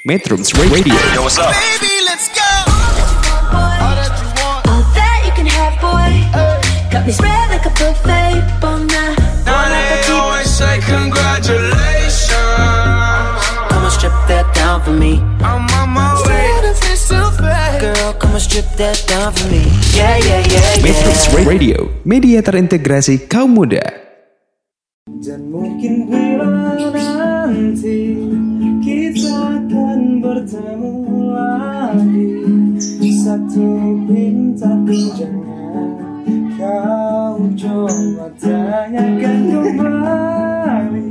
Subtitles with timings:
[0.00, 0.96] Metrums Radio.
[1.12, 1.52] Yo, what's up?
[1.52, 2.40] Baby, let's go.
[3.52, 6.24] All that you can have, boy.
[6.88, 8.88] Got me spread like a buffet, bon.
[8.88, 12.32] Now they always say congratulations.
[13.68, 15.20] Come and strip that down for me.
[15.44, 16.48] I'm on my way.
[17.76, 19.68] Girl, come and strip that down for me.
[19.92, 21.44] Yeah, yeah, yeah, Metrums yeah.
[21.44, 23.84] Radio, media terintegrasi kaum muda.
[25.20, 27.19] Dan mungkin bila
[30.50, 32.26] bertemu lagi
[33.22, 35.90] Satu pintaku jangan
[36.58, 41.10] kau coba tanyakan kembali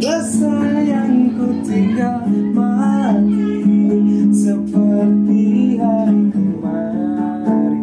[0.00, 0.56] Rasa
[0.88, 2.24] yang ku tinggal
[2.56, 3.60] mati
[4.32, 5.44] Seperti
[5.76, 7.76] hari kemarin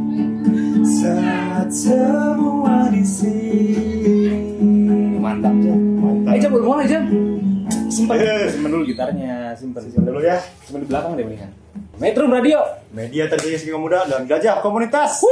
[0.81, 4.41] Saat semua di sini
[5.21, 5.79] Mantap, Jam.
[6.01, 6.33] Mantap.
[6.35, 7.22] Eh, Jam, udah mulai, Jam.
[8.03, 8.19] Simpen.
[8.19, 8.51] Eh.
[8.51, 9.81] Simpen dulu gitarnya, simpen.
[9.87, 10.43] Simpen dulu ya.
[10.67, 11.51] Simpen di belakang deh mendingan.
[11.95, 12.59] Metro Radio.
[12.91, 15.23] Media terkini kaum muda dan gajah komunitas.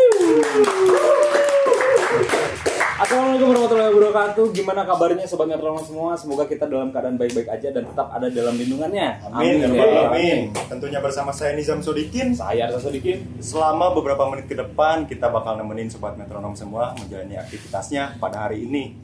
[3.02, 4.46] Assalamualaikum warahmatullahi wabarakatuh.
[4.56, 6.16] Gimana kabarnya sobat metronom semua?
[6.16, 9.20] Semoga kita dalam keadaan baik-baik aja dan tetap ada dalam lindungannya.
[9.26, 9.84] Amin, ya ya.
[9.84, 10.40] Rabbal Amin.
[10.70, 12.38] Tentunya bersama saya Nizam Sodikin.
[12.38, 13.26] Saya Arsa Sodikin.
[13.42, 18.70] Selama beberapa menit ke depan kita bakal nemenin sobat metronom semua menjalani aktivitasnya pada hari
[18.70, 18.96] ini.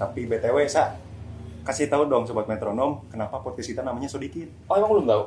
[0.00, 0.96] Tapi BTW, Sa,
[1.64, 4.52] kasih tahu dong sobat metronom kenapa podcast kita namanya Sodikin.
[4.68, 5.22] Oh, emang belum tahu?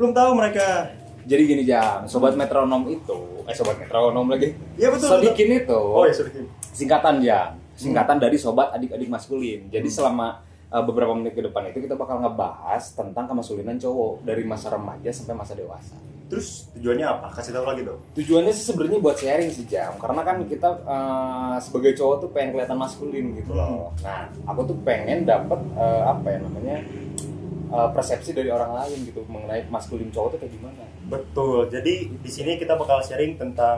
[0.00, 0.88] Belum tahu mereka.
[1.22, 4.56] Jadi gini Jam, sobat metronom itu, eh sobat metronom lagi.
[4.74, 6.48] Iya, betul, Sodikin itu Oh ya Sodikin.
[6.72, 7.60] singkatan Jam.
[7.78, 9.70] Singkatan dari sobat adik-adik maskulin.
[9.70, 14.42] Jadi selama uh, beberapa menit ke depan itu kita bakal ngebahas tentang kemaskulinan cowok dari
[14.48, 15.94] masa remaja sampai masa dewasa.
[16.32, 17.28] Terus tujuannya apa?
[17.36, 18.00] Kasih tahu lagi dong.
[18.16, 22.56] tujuannya sih sebenarnya buat sharing sih jam karena kan kita uh, sebagai cowok tuh pengen
[22.56, 26.76] kelihatan maskulin gitu loh nah aku tuh pengen dapet uh, apa ya namanya
[27.68, 31.68] uh, persepsi dari orang lain gitu mengenai maskulin cowok tuh kayak gimana Betul.
[31.68, 33.76] Jadi di sini kita bakal sharing tentang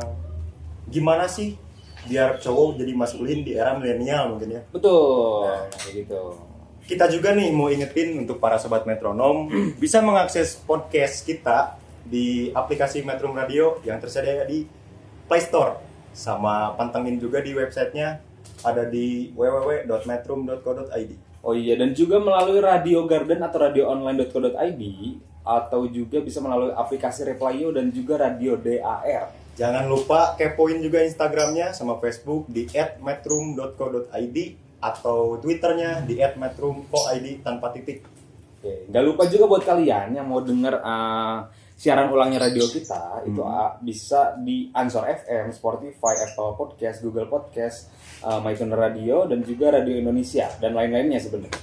[0.87, 1.59] gimana sih
[2.05, 4.63] biar cowok jadi maskulin di era milenial mungkin ya.
[4.71, 5.67] betul Nah.
[5.73, 6.23] kayak gitu
[6.85, 9.49] Kita juga nih mau ingetin untuk para sobat metronom
[9.83, 14.69] bisa mengakses podcast kita di aplikasi Metro Radio yang tersedia di
[15.25, 15.81] Play Store
[16.15, 18.21] sama pantengin juga di websitenya
[18.63, 21.11] ada di www.metrum.co.id.
[21.43, 24.83] oh iya dan juga melalui radio garden atau radioonline.co.id
[25.45, 31.71] atau juga bisa melalui aplikasi Replayo dan juga radio DAR Jangan lupa kepoin juga Instagramnya
[31.71, 32.67] sama Facebook di
[32.99, 34.39] @metrum.co.id
[34.83, 38.03] atau Twitternya di @metrum.co.id tanpa titik.
[38.59, 43.43] Oke, nggak lupa juga buat kalian yang mau denger uh, siaran ulangnya radio kita itu
[43.43, 47.91] uh, bisa di Ansor FM, Spotify, Apple Podcast, Google Podcast,
[48.23, 51.63] uh, MyTuner Radio dan juga Radio Indonesia dan lain-lainnya sebenarnya.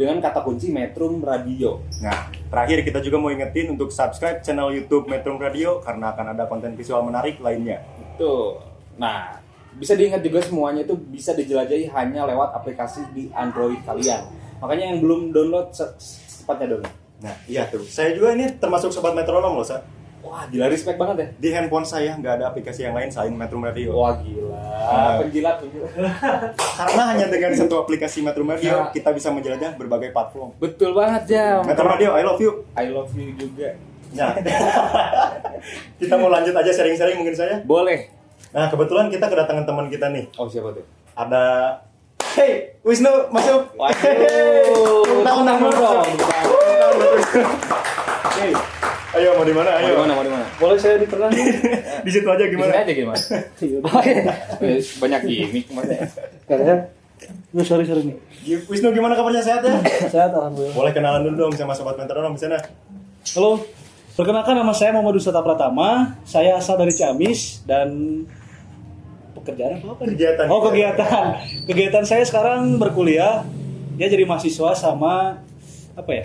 [0.00, 1.84] Dengan kata kunci Metrum Radio.
[2.00, 6.48] Nah, terakhir kita juga mau ingetin untuk subscribe channel YouTube Metrum Radio karena akan ada
[6.48, 7.84] konten visual menarik lainnya.
[8.16, 8.56] Itu.
[8.96, 9.36] Nah,
[9.76, 14.24] bisa diingat juga semuanya itu bisa dijelajahi hanya lewat aplikasi di Android kalian.
[14.64, 16.99] Makanya yang belum download se- secepatnya download.
[17.20, 17.84] Nah, iya tuh.
[17.84, 19.84] Saya juga ini termasuk sobat metronom loh, Sa.
[20.20, 21.28] Wah, gila respect banget ya.
[21.40, 23.96] Di handphone saya nggak ada aplikasi yang lain selain Metrum Radio.
[23.96, 25.24] Wah, gila.
[25.24, 25.92] Penjilat, penjilat.
[26.60, 30.52] Karena hanya dengan satu aplikasi Metrum Radio kita bisa menjelajah berbagai platform.
[30.60, 31.64] Betul banget Jam.
[31.64, 32.52] Metrum Radio, I love you.
[32.76, 33.72] I love you juga.
[34.12, 34.36] Nah,
[36.00, 37.64] kita mau lanjut aja sharing-sharing mungkin saya.
[37.64, 38.12] Boleh.
[38.52, 40.28] Nah, kebetulan kita kedatangan teman kita nih.
[40.36, 40.84] Oh siapa tuh?
[41.16, 41.74] Ada
[42.30, 43.74] Hey, Wisnu masuk.
[43.74, 45.20] Waduh.
[45.20, 46.06] Undang, undang, dulu dong.
[48.38, 48.52] Hey.
[49.10, 49.74] Ayo mau di mana?
[49.74, 49.98] Mau di Ayo.
[49.98, 50.12] mana?
[50.14, 50.46] Mau di mana?
[50.62, 51.46] Boleh saya di nih?
[52.06, 52.70] Di situ aja Di gimana?
[52.70, 53.18] sini aja gimana?
[53.90, 54.78] Oh, iya.
[55.02, 55.98] Banyak gimmick kemarin.
[56.46, 56.74] Kayaknya.
[57.50, 58.16] Duh, sorry, sorry nih.
[58.70, 59.82] Wisnu gimana kabarnya sehat ya?
[60.14, 60.72] Sehat, Alhamdulillah.
[60.78, 62.62] Boleh kenalan dulu dong sama sobat metronom di sana.
[63.34, 63.66] Halo,
[64.14, 66.14] perkenalkan nama saya Muhammad Dusata Pratama.
[66.22, 68.22] Saya asal dari Ciamis dan
[69.40, 70.02] pekerjaan apa apa?
[70.04, 70.14] nih?
[70.14, 70.46] Kegiatan.
[70.46, 71.24] Oh, kegiatan.
[71.66, 73.42] Kegiatan saya sekarang berkuliah.
[73.96, 75.40] Dia jadi mahasiswa sama
[75.96, 76.24] apa ya?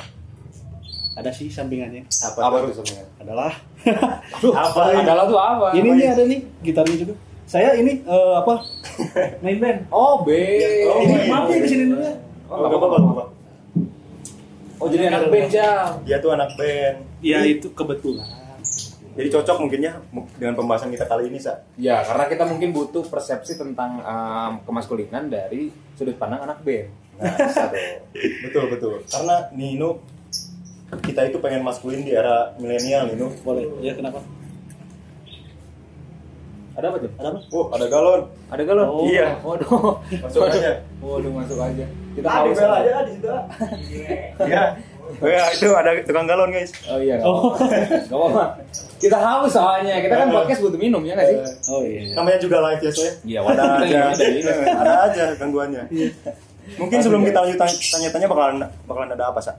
[1.15, 2.03] Ada sih sampingannya.
[2.07, 3.07] Apa, Apa tuh sebenarnya?
[3.23, 3.53] Adalah.
[4.67, 4.81] Apa?
[4.99, 5.67] Adalah tuh apa?
[5.77, 7.13] ini nih ada nih gitarnya juga.
[7.45, 8.57] Saya ini eh, apa?
[9.45, 9.79] Main band.
[9.93, 10.33] Oh, B.
[10.89, 12.15] Oh, ini maaf ya di sini dulu ya.
[12.49, 13.23] Oh, gak apa-apa, apa-apa.
[14.81, 16.03] Oh, jadi anak band Jam.
[16.03, 16.95] Dia tuh anak band.
[17.23, 18.44] Ya itu kebetulan.
[19.15, 19.93] Jadi cocok mungkin ya
[20.35, 21.55] dengan pembahasan kita kali ini, Sa.
[21.75, 26.91] Ya, karena kita mungkin butuh persepsi tentang um, kemaskulinan dari sudut pandang anak band.
[27.15, 27.79] Nah, bisa tuh.
[28.43, 28.93] Betul, betul.
[29.07, 30.03] Karena Nino
[31.01, 33.31] kita itu pengen maskulin di era milenial, Nino.
[33.41, 33.63] Boleh.
[33.79, 34.19] Ya kenapa?
[36.75, 37.11] Ada apa, Jam?
[37.15, 37.39] Ada apa?
[37.55, 38.21] Oh, ada galon.
[38.51, 38.87] Ada galon?
[38.91, 39.07] Oh.
[39.07, 39.39] Iya.
[39.39, 39.95] Waduh.
[40.19, 40.83] Masuk aja.
[40.99, 41.85] Waduh, masuk aja.
[42.11, 42.57] Kita Ah, di haus.
[42.59, 43.27] bel aja di situ.
[43.31, 43.43] ah.
[44.43, 44.63] Iya.
[45.21, 46.75] Oh ya, itu ada tukang galon guys.
[46.91, 47.55] Oh iya, apa-apa.
[48.09, 48.43] Nggak apa-apa.
[49.05, 50.01] Kita haus soalnya.
[50.01, 51.37] Kita kan podcast butuh minum ya nggak sih?
[51.69, 52.17] Oh iya.
[52.17, 53.11] Namanya juga live ya saya.
[53.21, 53.99] Iya, Ada wadah aja,
[54.73, 55.83] ada aja gangguannya.
[56.81, 58.55] Mungkin sebelum kita lanjut tanya- tanya-tanya bakalan
[58.89, 59.53] bakalan ada apa sa?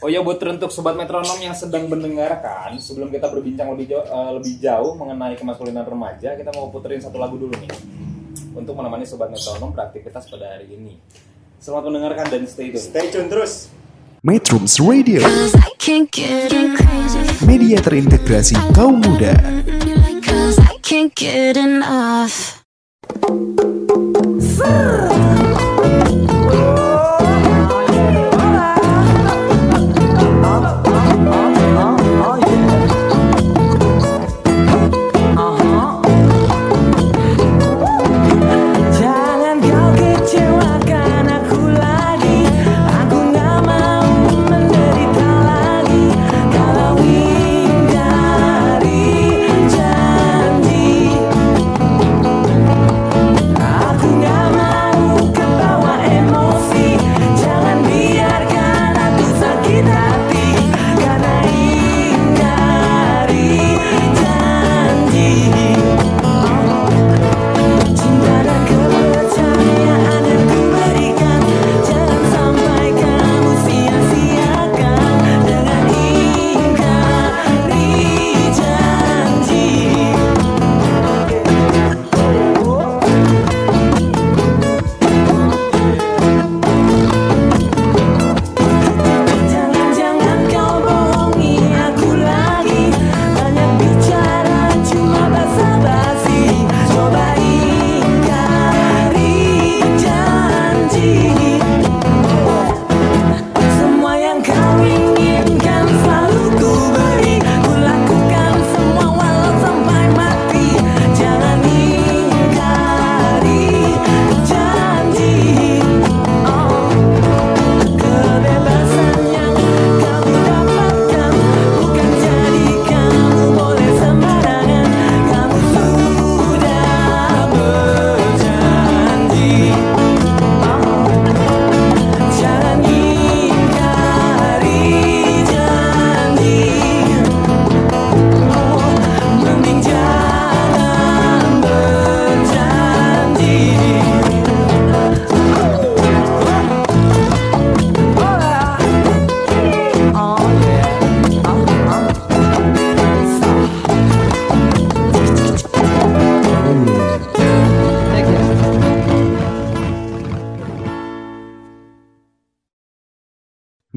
[0.00, 4.30] Oh ya buat teruntuk sobat metronom yang sedang mendengarkan, sebelum kita berbincang lebih jauh, eh,
[4.40, 7.68] lebih jauh mengenai kemaskulinan remaja, kita mau puterin satu lagu dulu nih
[8.56, 10.96] untuk menemani sobat metronom beraktivitas pada hari ini.
[11.60, 12.80] Selamat mendengarkan dan stay tune.
[12.80, 13.68] Stay tune terus.
[14.22, 15.24] Metrums Radio,
[17.48, 19.32] media terintegrasi kaum muda.
[20.20, 20.60] Cause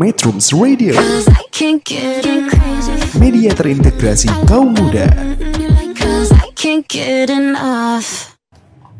[0.03, 0.99] Metrums Radio,
[3.23, 5.07] media terintegrasi kaum muda.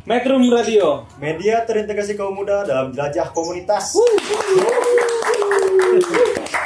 [0.07, 1.03] Metrum Radio.
[1.19, 3.99] Media terintegrasi kaum muda dalam jelajah komunitas.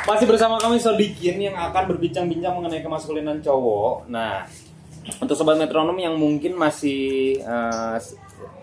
[0.05, 4.05] Masih bersama kami Sodikin yang akan berbincang-bincang mengenai kemaskulinan cowok.
[4.05, 4.45] Nah,
[5.17, 7.97] untuk sobat metronom yang mungkin masih eh,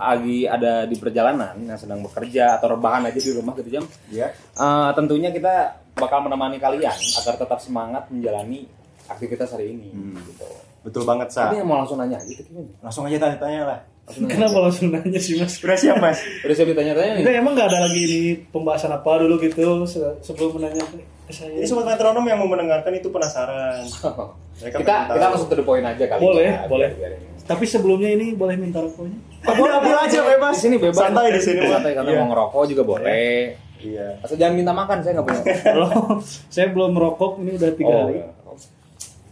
[0.06, 3.84] lagi ada di perjalanan yang sedang bekerja atau rebahan aja di rumah gitu jam.
[4.08, 4.28] Ya.
[4.52, 5.54] Eh, tentunya kita
[5.94, 8.68] bakal menemani kalian agar tetap semangat menjalani
[9.06, 9.88] aktivitas hari ini.
[10.20, 10.46] Gitu.
[10.82, 11.48] Betul banget sa.
[11.48, 12.68] Ini yang mau langsung nanya gitu gimana?
[12.80, 13.80] Langsung aja tanya-tanya lah.
[14.04, 15.56] Kenapa langsung nanya sih mas?
[15.58, 16.20] Udah siap mas?
[16.44, 17.22] Udah siap ditanya-tanya nih?
[17.24, 20.84] Kita emang nggak ada lagi ini pembahasan apa dulu gitu se- sebelum menanya
[21.24, 21.56] ke saya.
[21.56, 23.80] Ini sobat metronom yang mau mendengarkan itu penasaran.
[24.60, 26.20] Mereka kita kita langsung to the point aja kali.
[26.20, 26.88] Boleh, ya, boleh.
[26.92, 27.28] biar- biar ini.
[27.44, 29.20] Tapi sebelumnya ini boleh minta rokoknya?
[29.44, 30.56] Ambil aja bebas.
[30.56, 30.96] Di sini bebas.
[30.98, 31.60] Santai di sini.
[31.62, 32.18] Santai karena Iya.
[32.18, 33.52] mau ngerokok juga boleh.
[33.78, 34.16] Iya.
[34.18, 35.42] Asal jangan minta makan, saya nggak punya.
[35.76, 35.90] Kalau
[36.24, 38.18] saya belum merokok ini udah tiga Oh, hari.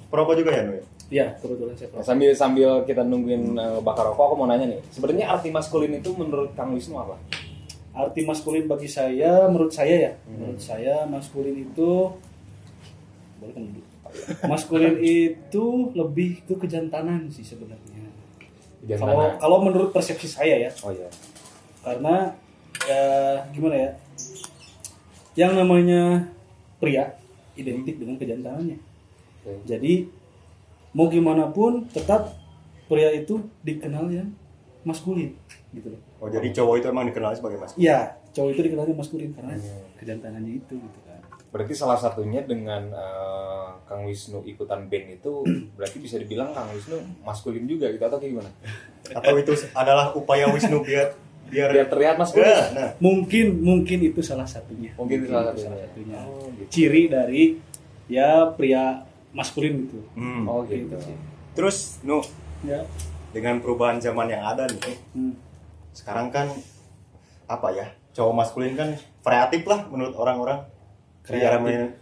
[0.06, 0.80] Perokok juga ya Nui?
[1.08, 2.04] Iya, kebetulan saya Nah, merokok.
[2.04, 4.80] sambil sambil kita nungguin eh, bakar rokok, aku mau nanya nih.
[4.90, 7.16] Sebenarnya arti maskulin itu menurut Kang Wisnu apa?
[7.94, 10.36] Arti maskulin bagi saya, menurut saya ya, Hmm.
[10.38, 11.90] menurut saya maskulin itu
[13.38, 13.64] boleh kan.
[14.46, 15.64] Maskulin itu
[15.94, 18.01] lebih ke kejantanan sih sebenarnya.
[18.84, 21.06] Kalau kalau menurut persepsi saya ya, Oh iya.
[21.80, 22.34] karena
[22.82, 23.02] ya
[23.48, 23.90] gimana ya
[25.34, 26.28] yang namanya
[26.76, 27.14] pria
[27.52, 28.78] identik dengan kejantanannya
[29.38, 29.52] Oke.
[29.64, 30.06] jadi
[30.92, 32.34] mau gimana pun tetap
[32.86, 34.28] pria itu dikenal yang
[34.82, 35.32] maskulin
[35.72, 37.72] gitu loh Oh jadi cowok itu emang dikenal sebagai mas?
[37.74, 39.76] iya cowok itu dikenalnya maskulin karena Iya.
[39.96, 41.11] kejantanannya itu gitu kan
[41.52, 45.44] Berarti salah satunya dengan eh, Kang Wisnu ikutan band itu
[45.76, 48.50] berarti bisa dibilang Kang Wisnu maskulin juga gitu atau kayak gimana?
[49.12, 51.12] Atau itu adalah upaya Wisnu biar
[51.52, 52.48] biar biar terlihat maskulin.
[52.48, 52.90] Nah, nah.
[52.96, 56.20] mungkin mungkin itu salah satunya Mungkin itu salah satunya.
[56.24, 56.68] Oh, gitu.
[56.72, 57.60] ciri dari
[58.08, 59.04] ya pria
[59.36, 60.48] maskulin gitu Hmm.
[60.48, 60.96] Oh gitu.
[61.52, 62.24] Terus nu
[62.64, 62.80] ya
[63.32, 65.34] dengan perubahan zaman yang ada nih hmm.
[65.96, 66.46] sekarang kan
[67.48, 68.92] apa ya cowok maskulin kan
[69.24, 70.62] variatif lah menurut orang-orang
[71.22, 71.58] Kreatif.
[71.58, 71.94] milenial-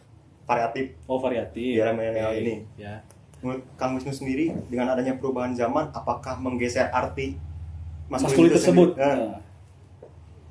[0.43, 0.85] variatif.
[1.05, 1.73] Oh variatif.
[1.77, 2.41] Era milenial Oke.
[2.41, 2.55] ini.
[2.75, 3.05] Ya.
[3.39, 7.39] Menurut Kang Wisnu sendiri dengan adanya perubahan zaman apakah menggeser arti
[8.07, 8.93] maskulin itu tersebut.
[8.93, 9.07] sendiri?
[9.07, 9.41] Nah, Nah,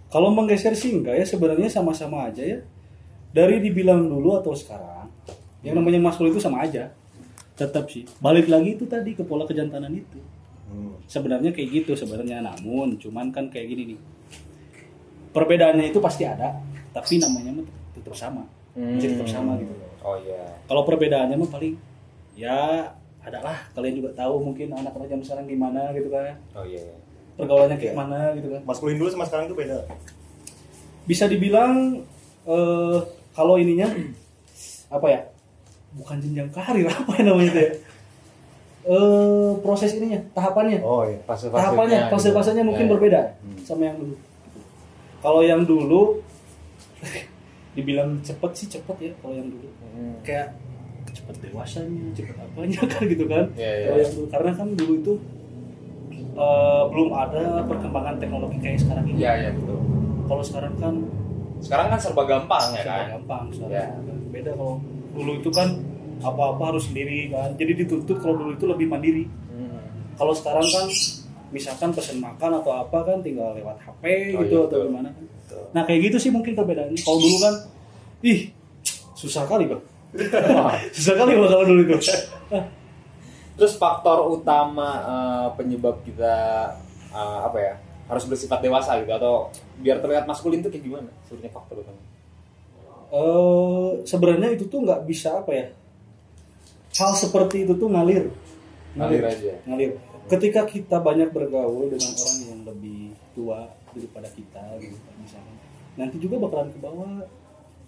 [0.09, 2.59] kalau menggeser sih enggak ya sebenarnya sama-sama aja ya.
[3.29, 5.05] Dari dibilang dulu atau sekarang
[5.61, 6.89] yang namanya maskulin itu sama aja.
[7.53, 8.07] Tetap sih.
[8.17, 10.17] Balik lagi itu tadi ke pola kejantanan itu.
[10.69, 10.93] Hmm.
[11.09, 13.99] sebenarnya kayak gitu sebenarnya namun cuman kan kayak gini nih.
[15.29, 16.57] Perbedaannya itu pasti ada
[16.89, 18.45] tapi namanya tetap sama
[18.79, 20.55] masih tetap sama gitu Oh iya.
[20.63, 21.75] kalau perbedaannya mah paling
[22.33, 22.87] ya
[23.19, 26.79] adalah kalian juga tahu mungkin anak-anak zaman sekarang gimana gitu kan Oh iya.
[26.81, 26.95] iya.
[27.35, 29.83] pergaulannya kayak mana gitu kan maskulin dulu sama sekarang itu beda
[31.03, 31.99] bisa dibilang
[32.43, 32.97] eh,
[33.31, 33.91] kalau ininya
[34.87, 35.21] apa ya
[35.91, 37.71] bukan jenjang karir apa ya namanya itu ya
[38.81, 42.11] eh proses ininya tahapannya oh iya Fase-fasenya tahapannya gitu.
[42.11, 42.93] fase-fasenya mungkin Ya, ya.
[42.95, 43.57] berbeda Hmm.
[43.59, 44.15] sama yang dulu
[45.19, 46.01] kalau yang dulu
[47.71, 50.15] dibilang cepet sih cepet ya kalau yang dulu Hmm.
[50.21, 50.53] kayak
[51.09, 53.85] cepet dewasanya cepet apanya kan gitu kan Iya, iya.
[53.85, 55.13] kalau yang dulu karena kan dulu itu
[56.35, 59.79] eh, belum ada perkembangan teknologi kayak sekarang ini Iya iya betul.
[60.25, 60.95] kalau sekarang kan
[61.59, 63.07] Sekarang kan serba gampang ya serba kan.
[63.13, 63.85] gampang sekarang Ya.
[64.29, 64.75] beda kalau
[65.11, 65.69] dulu itu kan
[66.19, 69.83] apa-apa harus sendiri kan jadi dituntut kalau dulu itu lebih mandiri Hmm.
[70.15, 70.85] kalau sekarang kan
[71.49, 75.25] misalkan pesen makan atau apa kan tinggal lewat HP Oh, gitu iya, atau gimana kan
[75.73, 76.99] nah kayak gitu sih mungkin perbedaannya.
[77.01, 77.53] Kalau dulu kan
[78.25, 78.51] ih
[79.15, 79.81] susah kali bang.
[80.97, 81.97] Susah kali bang kalau dulu itu.
[83.59, 86.35] Terus faktor utama eh, penyebab kita
[87.11, 87.73] eh, apa ya
[88.09, 91.09] harus bersifat dewasa gitu atau biar terlihat maskulin tuh kayak gimana?
[91.27, 92.01] Sebenarnya faktor utama.
[93.09, 95.65] eh sebenarnya itu tuh nggak bisa apa ya
[96.97, 98.29] hal seperti itu tuh ngalir.
[98.93, 99.53] Ngalir aja.
[99.65, 99.97] ngalir.
[100.29, 105.08] Ketika kita banyak bergaul dengan orang yang lebih tua daripada kita gitu
[105.99, 107.27] nanti juga bakalan ke bawah.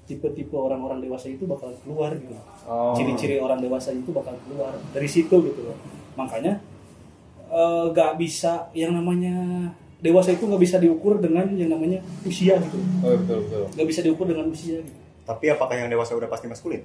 [0.02, 2.36] Tipe-tipe orang-orang dewasa itu bakalan keluar gitu.
[2.68, 2.92] Oh.
[2.92, 5.78] ciri-ciri orang dewasa itu bakal keluar dari situ gitu loh.
[6.20, 6.60] Makanya
[7.48, 9.72] eh, nggak bisa yang namanya
[10.04, 12.76] dewasa itu nggak bisa diukur dengan yang namanya usia gitu.
[13.06, 13.64] Oh betul betul.
[13.78, 15.00] nggak bisa diukur dengan usia gitu.
[15.24, 16.82] Tapi apakah yang dewasa udah pasti maskulin?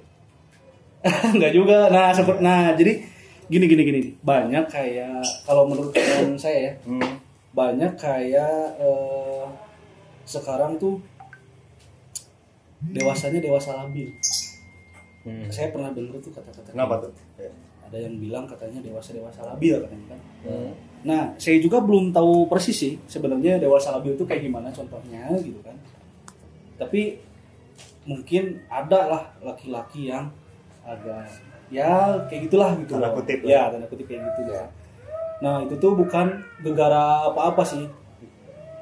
[1.37, 1.89] Nggak juga.
[1.89, 3.01] Nah seperti nah jadi
[3.49, 3.99] gini gini gini.
[4.21, 7.11] Banyak kayak kalau menurut teman saya ya hmm.
[7.57, 9.45] banyak kayak eh,
[10.27, 11.01] sekarang tuh
[12.81, 14.09] dewasanya dewasa labil.
[15.27, 15.43] Hmm.
[15.51, 17.11] saya pernah dengar tuh kata-kata kenapa tuh?
[17.35, 17.51] Ya.
[17.83, 20.19] ada yang bilang katanya dewasa dewasa labil katanya kan.
[20.47, 20.71] Hmm.
[21.03, 25.59] nah saya juga belum tahu persis sih sebenarnya dewasa labil itu kayak gimana contohnya gitu
[25.59, 25.75] kan.
[26.79, 27.19] Tapi
[28.07, 30.31] mungkin ada lah laki-laki yang
[30.87, 31.27] agak
[31.67, 34.63] ya kayak gitulah gitu Tanda kutip ya tanda kutip kayak gitu ya.
[35.43, 37.83] Nah itu tuh bukan gegara apa-apa sih.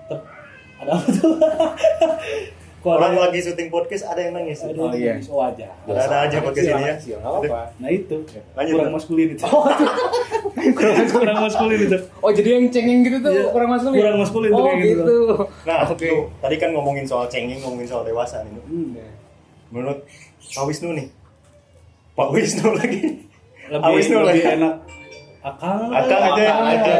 [0.06, 0.30] Tep-
[0.78, 1.34] ada apa tuh
[2.88, 5.18] orang ada- lagi syuting podcast ada yang nangis ada Oh, yang iya.
[5.26, 6.96] oh aja Ada-ada aja podcast ini ya.
[7.18, 7.60] Apa-apa.
[7.76, 8.16] nah itu
[8.54, 9.44] Lanjut, kurang maskulin itu
[10.76, 13.46] kurang, kurang maskulin itu Oh jadi yang cengeng gitu tuh Iya.
[13.50, 13.98] kurang maskulin?
[13.98, 15.02] Kurang maskulin tuh oh, kayak gitu.
[15.02, 15.18] gitu.
[15.64, 16.06] nah Oke.
[16.06, 18.54] tuh, tadi kan ngomongin soal cengeng ngomongin soal dewasa nih.
[18.62, 18.94] Hmm.
[19.68, 20.00] menurut
[20.46, 21.08] Pak Wisnu nih
[22.14, 23.02] Pak Wisnu lagi
[23.66, 24.74] Pak lebih, Wisnu lebih lagi enak
[25.42, 26.96] akang Akang aja, Akang aja.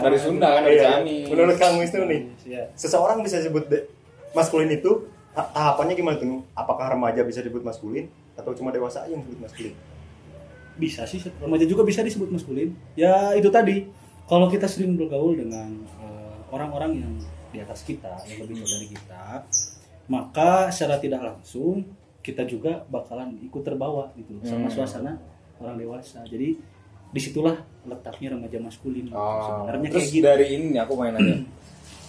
[0.00, 0.82] Dari Sunda kan dari Iya.
[0.96, 1.26] Ciamis.
[1.28, 2.62] menurut Kang Wisnu nih ya.
[2.72, 3.66] seseorang bisa sebut
[4.32, 5.06] maskulin itu
[5.44, 6.40] tahapannya gimana tuh?
[6.52, 9.74] Apakah remaja bisa disebut maskulin atau cuma dewasa aja yang disebut maskulin?
[10.76, 13.88] bisa sih remaja juga bisa disebut maskulin ya itu tadi
[14.24, 17.12] kalau kita sering bergaul dengan eh, orang-orang yang
[17.48, 19.22] di atas kita yang lebih tua dari kita
[20.06, 21.80] maka secara tidak langsung
[22.20, 24.74] kita juga bakalan ikut terbawa gitu sama Hmm.
[24.76, 25.12] suasana
[25.56, 26.60] orang dewasa jadi
[27.06, 27.56] di situlah
[27.88, 31.40] letaknya remaja maskulin Oh, sebenarnya terus kayak gitu dari ini aku main nanya.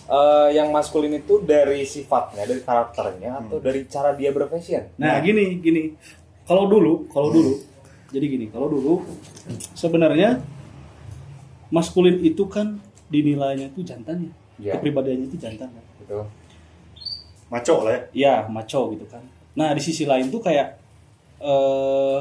[0.07, 4.95] Eh, yang maskulin itu dari sifatnya, dari karakternya, atau dari cara dia berfashion?
[4.95, 5.91] Nah, gini, gini.
[6.47, 7.59] Kalau dulu, kalau dulu,
[8.07, 9.03] jadi gini, kalau dulu
[9.75, 10.39] sebenarnya
[11.67, 12.79] maskulin itu kan
[13.11, 14.33] dinilainya itu jantan ya.
[14.57, 14.73] Iya.
[14.79, 15.83] Kepribadiannya itu jantan kan.
[15.99, 16.19] Gitu.
[17.51, 18.01] Maco lah ya.
[18.15, 19.23] Iya, maco gitu kan.
[19.59, 20.79] Nah, di sisi lain tuh kayak
[21.43, 22.19] eh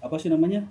[0.00, 0.64] apa sih namanya?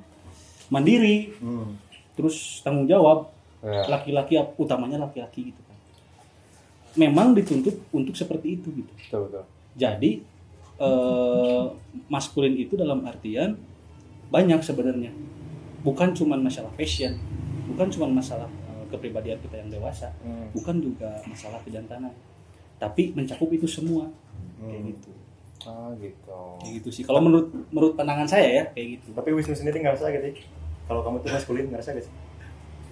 [0.73, 1.77] Mandiri, Hmm.
[2.17, 3.29] terus tanggung jawab.
[3.61, 3.85] Ya.
[3.85, 5.61] Laki-laki utamanya laki-laki gitu.
[6.95, 8.91] Memang dituntut untuk seperti itu gitu.
[8.91, 9.43] Betul betul.
[9.75, 10.11] Jadi
[10.75, 11.65] eh,
[12.05, 13.55] maskulin itu dalam artian
[14.27, 15.11] banyak sebenarnya.
[15.79, 17.15] Bukan cuma masalah fashion,
[17.65, 20.49] bukan cuma masalah eh, kepribadian kita yang dewasa Hmm.
[20.51, 22.11] bukan juga masalah kejantanan
[22.75, 24.07] tapi mencakup itu semua
[24.57, 24.89] kayak Hmm.
[24.89, 25.11] gitu
[25.63, 26.39] Ah gitu.
[26.59, 30.09] kayak gitu sih kalau menurut menurut pandangan saya ya kayak gitu Tapi Wisnu sendiri ngerasa
[30.09, 30.25] gitu.
[30.25, 30.33] ya?
[30.85, 32.13] Kalau kamu tuh maskulin ngerasa gak sih?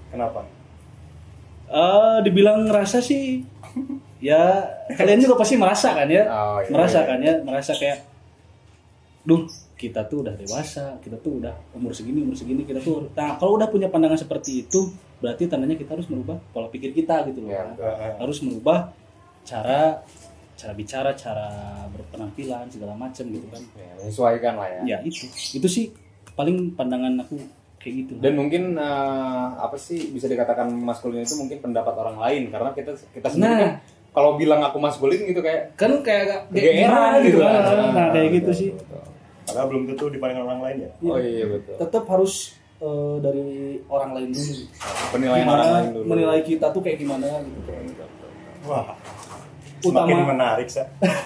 [0.10, 0.42] Kenapa?
[1.66, 3.42] Eh, dibilang ngerasa sih
[4.20, 7.08] ya kalian juga pasti merasa kan ya Oh, iya, merasa iya.
[7.08, 8.00] kan ya merasa kayak
[9.24, 13.36] duh kita tuh udah dewasa kita tuh udah umur segini umur segini kita tuh nah
[13.36, 17.40] kalau udah punya pandangan seperti itu berarti tandanya kita harus merubah pola pikir kita gitu
[17.42, 18.20] loh Iya, kan.
[18.20, 18.92] harus merubah
[19.44, 20.04] cara
[20.54, 21.48] cara bicara cara
[21.90, 24.82] berpenampilan segala macam gitu kan Ya, menyesuaikan lah ya.
[24.86, 25.86] ya itu itu sih
[26.34, 27.40] paling pandangan aku
[27.84, 28.88] kayak gitu Dan mungkin eh,
[29.56, 33.60] apa sih bisa dikatakan maskulin itu mungkin pendapat orang lain karena kita kita sendiri Nah.
[33.60, 33.72] kan
[34.10, 37.92] kalau bilang aku maskulin gitu kayak kan kayak kegeeran gitu kan.
[37.92, 38.70] nah kayak gitu sih
[39.44, 40.92] Padahal belum tentu dipandang orang lain ya.
[41.04, 41.76] Oh iya betul.
[41.76, 42.34] tetap harus
[42.78, 43.44] eh, dari
[43.86, 44.54] orang lain dulu
[45.12, 46.06] Penilaian Gimana orang lain dulu.
[46.08, 47.72] menilai kita tuh kayak gimana gitu
[48.64, 48.96] Wah,
[49.84, 50.84] Utama- semakin menarik, Sa.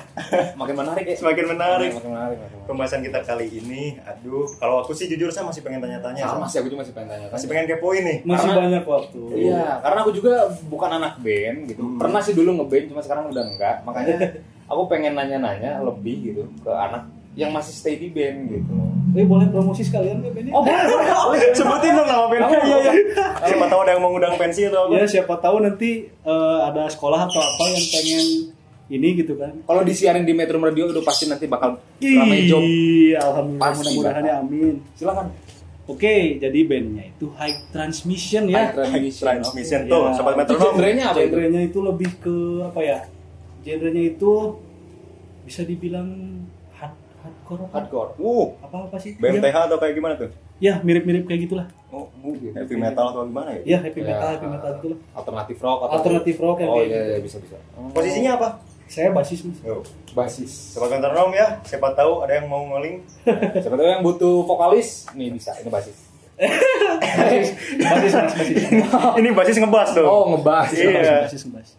[0.60, 1.16] Makin menarik ya.
[1.16, 1.92] Semakin menarik.
[1.94, 2.38] Makin menarik.
[2.38, 2.66] Makin menarik.
[2.66, 6.26] Pembahasan kita kali ini, aduh, kalau aku sih jujur saya masih pengen tanya-tanya.
[6.26, 6.50] Sama Sa.
[6.50, 7.26] sih aku juga masih pengen tanya.
[7.30, 8.18] Masih pengen kepoin nih.
[8.24, 10.34] masih Karena- banyak waktu Iya, karena aku juga
[10.66, 11.82] bukan anak band gitu.
[11.96, 13.76] Pernah sih dulu ngeband, cuma sekarang udah enggak.
[13.84, 14.16] Makanya
[14.72, 17.08] aku pengen nanya-nanya lebih gitu ke anak
[17.38, 18.74] yang masih stay di band gitu.
[19.14, 20.50] Eh boleh promosi sekalian ya Ben?
[20.50, 20.84] Oh, boleh,
[21.30, 21.54] boleh.
[21.54, 22.60] Sebutin dong nama bandnya.
[22.60, 22.92] Iya, iya.
[23.46, 24.94] Siapa tahu ada yang mau ngundang pensi atau apa.
[24.96, 28.26] Ya siapa tahu nanti eh, ada sekolah atau apa yang pengen
[28.88, 29.54] ini gitu kan.
[29.64, 32.58] Kalau disiarin di Metro Radio udah pasti nanti bakal ramai job.
[32.60, 34.76] Ih, alhamdulillah Pasti mudah-mudahan ya amin.
[34.94, 35.28] Silakan.
[35.88, 38.66] Oke, jadi bandnya itu High Transmission High ya.
[38.74, 39.24] Transmission.
[39.24, 39.92] Transmission Iya.
[39.94, 40.74] tuh, sobat Itu metronom.
[40.76, 41.32] genrenya apa itu?
[41.32, 43.00] Genrenya itu lebih ke apa ya?
[43.64, 44.32] Genrenya itu
[45.44, 46.10] bisa dibilang
[47.48, 47.74] hardcore apa?
[47.80, 48.10] Hardcore.
[48.20, 49.16] Uh, apa apa sih?
[49.16, 50.30] BMTH atau kayak gimana tuh?
[50.60, 51.68] Ya, mirip-mirip kayak gitulah.
[51.88, 52.12] Oh,
[52.52, 53.62] heavy metal atau gimana ya?
[53.64, 54.36] Ya, heavy metal, Ya.
[54.36, 54.98] heavy metal gitulah.
[55.16, 57.08] alternatif rock atau Alternatif rock yang Oh kayak iya, gitu.
[57.08, 57.56] iya bisa bisa.
[57.96, 58.48] Posisinya apa?
[58.88, 59.60] Saya basis Mas.
[59.64, 60.52] Yo, Basis.
[60.72, 63.04] sobat metronom ya, siapa tahu ada yang mau ngoling.
[63.64, 66.08] Siapa tahu yang butuh vokalis, nih bisa, ini basis.
[67.02, 67.50] basis,
[67.82, 68.58] basis, basis.
[69.20, 70.06] Ini basis ngebas tuh.
[70.06, 70.70] Oh, ngebas.
[70.72, 71.26] Iya.
[71.28, 71.76] Basis, basis.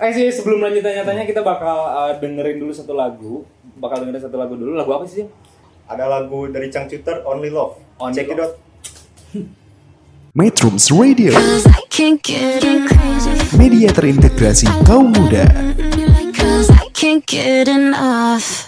[0.00, 3.44] Eh sih sebelum lanjut tanya-tanya kita bakal uh, dengerin dulu satu lagu.
[3.78, 4.74] Bakal dengerin satu lagu dulu.
[4.74, 5.24] Lagu apa sih?
[5.88, 7.78] Ada lagu dari Chang Chuter, Only Love.
[8.02, 8.52] Only Check it Love.
[8.52, 8.66] out.
[10.38, 11.34] Metrums Radio,
[13.58, 15.50] media terintegrasi kaum muda.
[16.36, 18.67] Cause I can't get enough.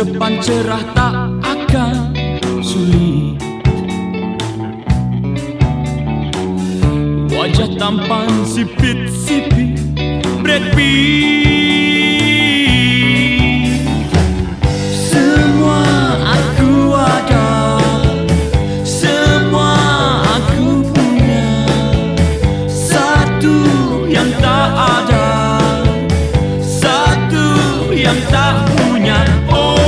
[0.00, 1.12] Depan cerah tak
[1.44, 2.16] akan
[2.64, 3.36] sulit
[7.28, 9.76] Wajah tampan sipit-sipit
[10.40, 12.16] Brad Pitt.
[14.88, 15.84] Semua
[16.32, 17.76] aku ada
[18.80, 19.76] Semua
[20.40, 21.52] aku punya.
[22.72, 23.56] Satu
[24.08, 25.28] yang tak ada
[26.64, 27.44] Satu
[27.92, 29.28] yang tak punya.
[29.52, 29.79] Only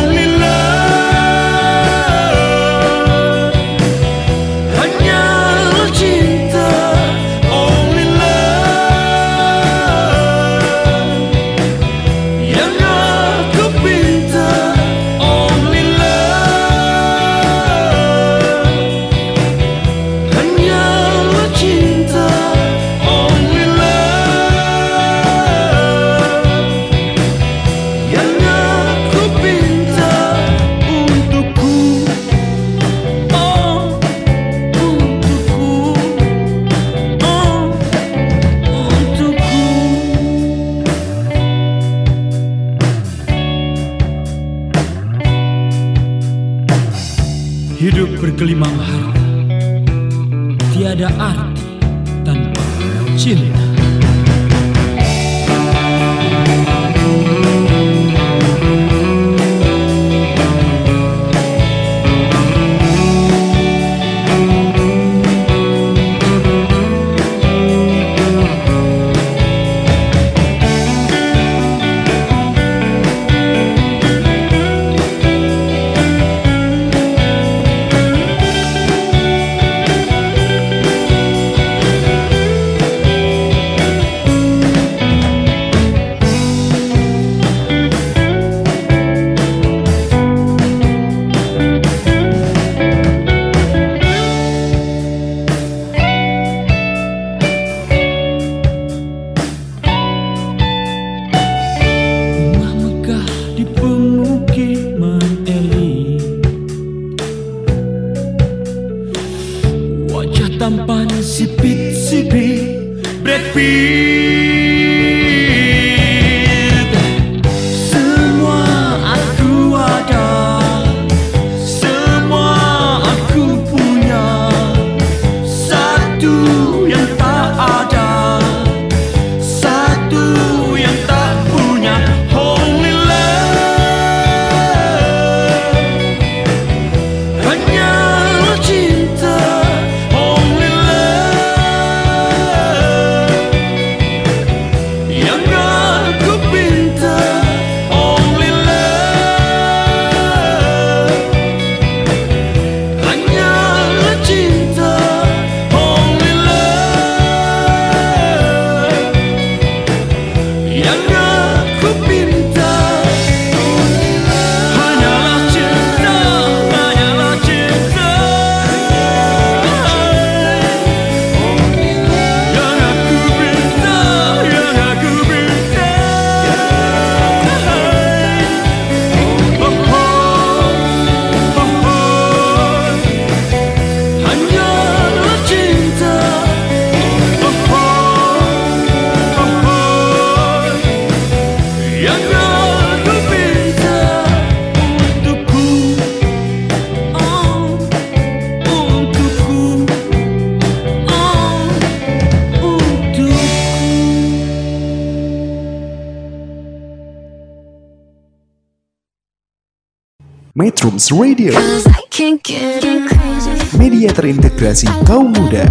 [210.93, 213.57] Radio, Cause I can't get crazy.
[213.81, 215.65] media terintegrasi kaum muda.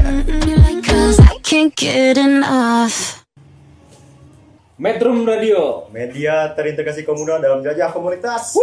[4.81, 5.85] Metrum Radio.
[5.93, 8.57] Media terintegrasi kaum muda dalam jajah komunitas.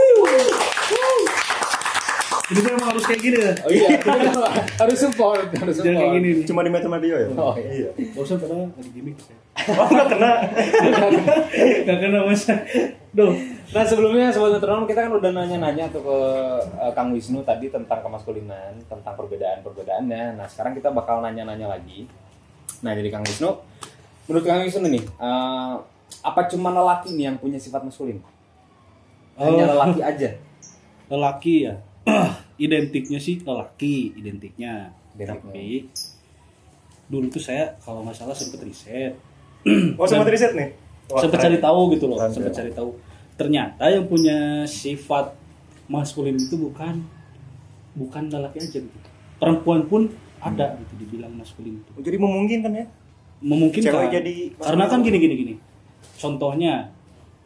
[2.49, 3.53] Ini tuh emang harus kayak gini ya.
[3.61, 3.89] Oh iya,
[4.81, 5.85] harus support, harus support.
[5.85, 6.45] Jangan kayak gini nih.
[6.49, 7.29] Cuma di Radio ya?
[7.37, 7.91] Oh, iya.
[7.93, 9.37] Gak usah karena ada gimmick saya.
[9.69, 10.33] Oh, nggak kena.
[11.89, 12.55] Gak kena masa.
[13.13, 13.35] Duh.
[13.69, 16.17] Nah sebelumnya sobat metronom kita kan udah nanya-nanya tuh ke
[16.81, 20.41] eh, Kang Wisnu tadi tentang kemaskulinan, tentang perbedaan-perbedaannya.
[20.41, 22.09] Nah sekarang kita bakal nanya-nanya lagi.
[22.81, 23.61] Nah jadi Kang Wisnu,
[24.25, 25.75] menurut Kang Wisnu nih, eh,
[26.25, 28.25] apa cuma lelaki nih yang punya sifat maskulin?
[29.37, 29.71] Hanya Oh.
[29.77, 30.31] lelaki aja.
[31.13, 31.75] Lelaki ya.
[32.67, 34.91] Identiknya sih lelaki, identiknya.
[35.15, 35.53] Identiknya.
[35.53, 35.67] Tapi
[37.09, 39.15] dulu tuh saya kalau nggak salah sempet riset,
[40.01, 40.75] Oh, sempat riset nih.
[41.09, 41.47] Wah, sempet keren.
[41.55, 42.59] cari tahu gitu loh, sempet keren.
[42.59, 42.91] cari tahu.
[43.39, 45.33] Ternyata yang punya sifat
[45.89, 47.07] maskulin itu bukan
[47.97, 48.99] bukan lelaki aja gitu.
[49.39, 51.91] Perempuan pun ada gitu dibilang maskulin itu.
[52.03, 52.87] Jadi memungkinkan ya?
[53.39, 55.55] memungkinkan Cewek jadi karena kan gini gini gini
[56.19, 56.91] contohnya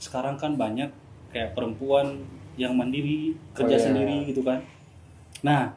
[0.01, 0.89] sekarang kan banyak
[1.31, 3.85] kayak perempuan yang mandiri kerja Oh, iya.
[3.85, 4.61] sendiri gitu kan
[5.41, 5.73] nah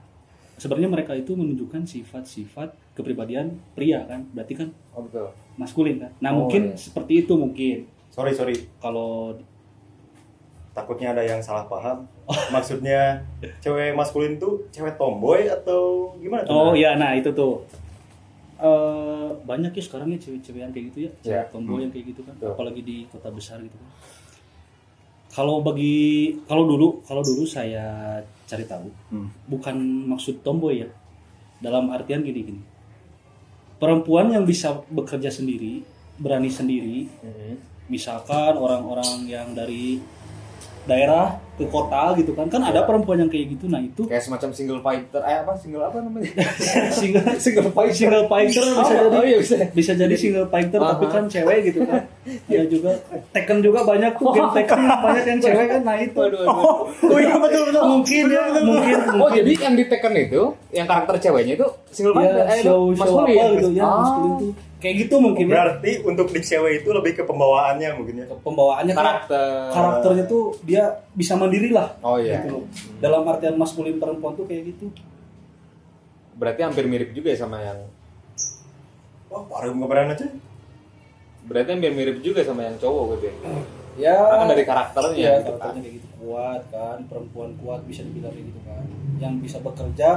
[0.56, 5.28] sebenarnya mereka itu menunjukkan sifat-sifat kepribadian pria kan berarti kan Oh betul.
[5.56, 6.78] maskulin kan nah Oh, mungkin iya.
[6.78, 8.56] seperti itu mungkin Sorry, sorry.
[8.78, 9.36] kalau
[10.72, 12.04] Takutnya ada yang salah paham.
[12.52, 13.24] Maksudnya
[13.60, 16.52] cewek maskulin tuh cewek tomboy atau gimana tuh?
[16.52, 17.64] oh ya nah itu tuh
[18.56, 21.44] Eh, banyak ya sekarang ya cewek-cewek yang kayak gitu ya cewek Ya.
[21.48, 22.52] tomboy yang kayak gitu kan Betul.
[22.52, 23.90] apalagi di kota besar gitu kan
[25.36, 25.96] kalau bagi
[26.42, 29.28] kalau dulu kalau dulu saya cari tahu Hmm.
[29.46, 29.76] bukan
[30.08, 30.90] maksud tomboy ya
[31.60, 32.62] dalam artian gini gini
[33.76, 35.84] perempuan yang bisa bekerja sendiri
[36.16, 37.12] berani sendiri
[37.86, 40.00] misalkan orang-orang yang dari
[40.86, 44.50] daerah ke kota gitu kan kan ada perempuan yang kayak gitu nah itu Kayak semacam
[44.54, 46.30] single fighter, eh apa single apa namanya?
[46.94, 47.96] single single fighter.
[47.98, 49.56] single fighter bisa Oh, jadi oh iya, bisa.
[49.74, 51.12] bisa jadi single fighter tapi Aha.
[51.12, 52.92] kan cewek gitu kan ada juga
[53.30, 56.46] Tekken juga banyak tuh game Tekken banyak yang cewek kan nah itu waduh.
[57.06, 57.84] Oh iya betul betul.
[57.88, 62.34] mungkin ya mungkin Oh jadi yang di Tekken itu, yang karakter ceweknya itu single fighter,
[62.36, 63.38] ya eh, itu show show maskulin.
[63.38, 63.94] apa gitu ya Ah.
[63.96, 68.16] maskulin tuh kayak gitu mungkin ya Berarti untuk di cewek itu lebih ke pembawaannya mungkin
[68.18, 68.26] ya.
[68.36, 69.50] pembawaannya kan Karakter.
[69.72, 72.42] karakternya tuh dia bisa mandiri lah Oh iya.
[72.42, 72.64] gitu loh.
[72.98, 74.90] dalam artian maskulin perempuan tuh kayak gitu
[76.34, 77.80] Berarti hampir mirip juga ya sama yang
[79.26, 80.28] Wah, parah gambaran aja.
[81.46, 83.26] Berarti hampir mirip juga sama yang cowok gitu.
[83.30, 83.36] ya.
[84.10, 85.56] ya Karena kan dari karakternya ya gitu kan.
[85.56, 88.84] karakternya kayak gitu kuat kan perempuan kuat bisa dibilang kayak gitu kan
[89.22, 90.10] yang bisa bekerja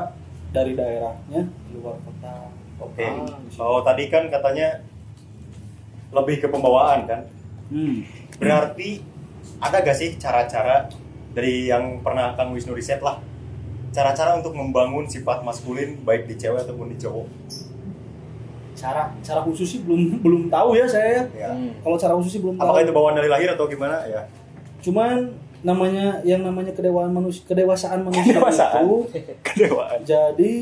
[0.50, 3.02] dari daerahnya di luar kota Oke.
[3.02, 3.58] Ah, bisa.
[3.58, 4.78] Oh, tadi kan katanya
[6.14, 7.20] lebih ke pembawaan kan.
[7.74, 8.06] hmm.
[8.38, 9.02] Berarti
[9.58, 10.86] ada gak sih cara-cara
[11.34, 13.18] dari yang pernah Kang Wisnu riset lah
[13.90, 17.26] cara-cara untuk membangun sifat maskulin baik di cewek ataupun di cowok
[18.78, 21.50] cara cara khusus sih belum belum tahu ya saya ya.
[21.50, 21.74] Hmm.
[21.82, 22.64] kalau cara khusus sih belum tahu.
[22.64, 23.98] apakah itu bawaan dari lahir atau gimana?
[24.06, 24.22] Ya.
[24.78, 28.86] Cuman namanya yang namanya kedewaan manusia kedewasaan manusia Kedewasaan.
[28.86, 28.96] itu
[29.50, 29.98] kedewaan.
[30.06, 30.52] jadi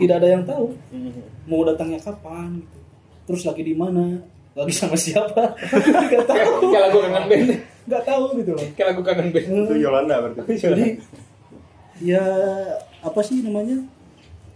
[0.00, 0.72] tidak ada yang tahu.
[1.44, 2.78] Mau datangnya kapan gitu.
[3.24, 4.16] terus lagi di mana?
[4.54, 5.52] Lagi sama siapa?
[6.08, 6.72] Nggak tahu.
[6.72, 7.48] Kayak lagu kangen band.
[7.84, 8.66] nggak tahu gitu loh.
[8.72, 9.46] Kayak lagu kangen band.
[9.50, 10.54] itu Yolanda berarti.
[10.56, 10.86] Jadi
[12.00, 12.24] ya
[13.00, 13.76] apa sih namanya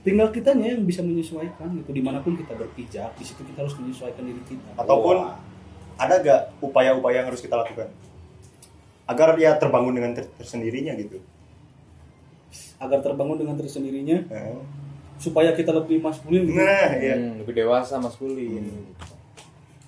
[0.01, 3.75] tinggal kitanya yang bisa menyesuaikan gitu di mana pun kita berpijak di situ kita harus
[3.77, 4.69] menyesuaikan diri kita.
[4.77, 5.17] Ataupun
[5.95, 7.91] ada gak upaya-upaya yang harus kita lakukan?
[9.05, 11.19] Agar ya terbangun dengan ter- tersendirinya gitu.
[12.79, 14.63] Agar terbangun dengan tersendirinya Nah,
[15.19, 16.55] supaya kita lebih maskulin gitu.
[16.55, 17.19] nah iya.
[17.19, 18.95] Hmm, lebih dewasa maskulin.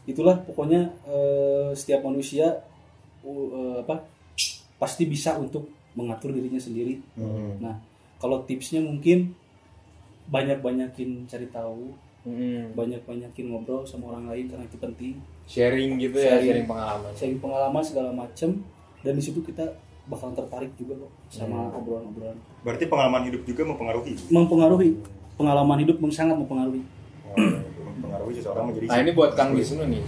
[0.02, 2.66] itulah pokoknya eh, setiap manusia
[3.22, 4.02] u- eh, apa
[4.74, 6.98] pasti bisa untuk mengatur dirinya sendiri.
[7.14, 7.62] Hmm.
[7.62, 7.78] nah
[8.18, 9.38] kalau tipsnya mungkin
[10.30, 11.90] banyak-banyakin cari tahu
[12.20, 12.68] Hmm.
[12.74, 16.46] banyak-banyakin ngobrol sama orang lain karena itu penting Sharing gitu ya, Sharing.
[16.46, 17.10] sharing pengalaman.
[17.10, 18.50] sharing pengalaman segala macam
[19.00, 19.64] dan di situ kita
[20.04, 21.78] bakal tertarik juga kok sama Hmm.
[21.80, 24.90] obrolan-obrolan berarti pengalaman hidup juga mempengaruhi mempengaruhi
[25.34, 26.82] pengalaman hidup meng- sangat mempengaruhi
[27.26, 27.36] Oh,
[27.88, 30.02] mempengaruhi seseorang menjadi Nah ini buat Kang Wisnu nih.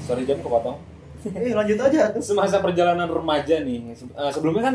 [0.00, 0.78] Sorry jam kepotong.
[1.36, 4.74] eh lanjut aja Semasa perjalanan remaja nih, eh, sebelumnya kan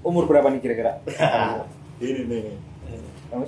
[0.00, 1.02] umur berapa nih kira-kira?
[2.00, 2.42] ini nih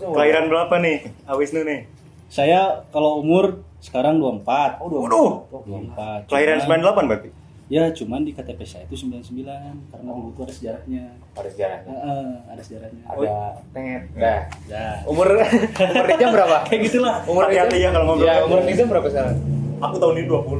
[0.06, 1.80] kelahiran berapa nih Awisnu nih
[2.26, 5.30] saya kalau umur sekarang 24 Oh, dua Waduh.
[5.50, 7.30] 24 kelahiran Cuman- 98 berarti
[7.70, 9.46] Ya, cuman di KTP saya itu 99
[9.86, 11.04] karena dulu itu ada sejarahnya.
[11.30, 11.86] Ada sejarahnya.
[11.94, 13.02] Heeh, ada sejarahnya.
[13.06, 13.30] Ada
[13.70, 14.02] tet.
[14.12, 14.42] Dah.
[14.66, 14.86] Ya.
[15.06, 15.38] Umur
[15.86, 16.56] umur Nizam berapa?
[16.66, 17.14] Kayak gitulah.
[17.24, 18.26] Umur Hati-hati ya kalau ngobrol.
[18.26, 19.38] Ya, umur Nizam berapa sekarang?
[19.78, 20.50] aku tahun ini 20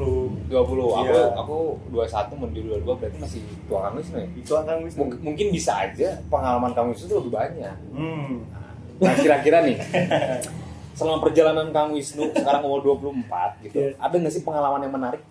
[0.47, 1.25] 20 aku Iya.
[1.35, 1.57] aku
[1.90, 4.99] 21 menuju 22 berarti masih tua Kang Wisnu ya Itu akan Wisnu.
[5.03, 8.47] Mung- mungkin bisa aja pengalaman Kang Wisnu itu lebih banyak Hmm.
[9.01, 9.77] Nah kira-kira nih
[10.93, 13.97] selama perjalanan Kang Wisnu sekarang umur 24 gitu Iya.
[13.97, 15.23] ada nggak sih pengalaman yang menarik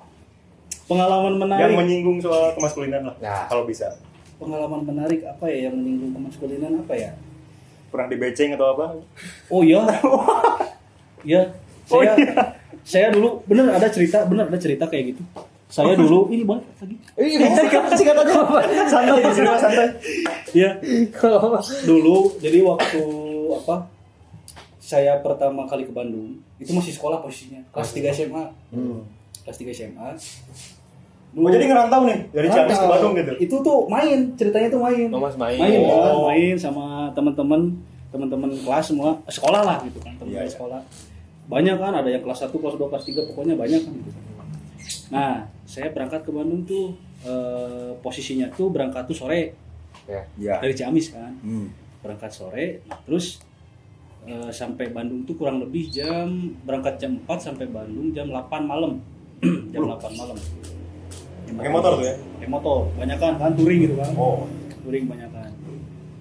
[0.86, 1.76] Pengalaman Yang menarik.
[1.78, 3.14] menyinggung soal kemaskulinan lah.
[3.22, 3.46] Nah.
[3.46, 3.94] Kalau bisa.
[4.42, 7.14] pengalaman menarik apa ya yang menyinggung kemaskulinan apa ya?
[7.88, 8.98] Pernah dibeceng atau apa?
[9.48, 9.86] Oh iya.
[11.22, 11.54] Iya.
[11.90, 12.42] Oh, Saya iya.
[12.82, 15.22] saya dulu bener ada cerita, bener ada cerita kayak gitu.
[15.68, 16.96] Saya dulu ini boleh lagi.
[17.38, 18.34] Sikat, sikat aja.
[18.88, 19.88] santai di sini santai.
[20.58, 20.70] Iya.
[21.86, 23.02] Dulu jadi waktu
[23.56, 23.88] apa?
[24.80, 28.44] Saya pertama kali ke Bandung, itu masih sekolah posisinya, kelas 3 SMA.
[29.42, 30.10] Kelas 3 SMA.
[31.32, 33.32] Oh, jadi ngerantau nih dari Ciamis ke Bandung gitu.
[33.38, 35.08] Itu tuh main, ceritanya tuh main.
[35.10, 35.56] Oh, Mas main.
[35.56, 35.94] Main, Oh.
[35.94, 37.70] kan, main sama teman-teman
[38.10, 40.50] teman-teman kelas semua sekolah lah gitu kan teman Iya, iya.
[40.50, 40.82] sekolah
[41.46, 44.12] banyak kan ada yang kelas 1, kelas 2, kelas 3 pokoknya banyak kan gitu.
[45.14, 46.90] nah saya berangkat ke Bandung tuh
[47.22, 49.54] eh, posisinya tuh berangkat tuh sore
[50.10, 50.58] ya Ya.
[50.58, 51.70] dari Ciamis kan Hmm.
[52.00, 53.44] Berangkat sore nah, terus
[54.28, 59.00] eh, sampai Bandung tuh kurang lebih jam berangkat jam 4 sampai Bandung jam 8 malam.
[59.72, 60.36] Jam 8 malam.
[61.48, 62.16] Pakai motor tuh ya?
[62.36, 64.12] pakai motor banyak kan kan touring gitu kan?
[64.20, 64.44] Oh.
[64.84, 65.50] touring banyak kan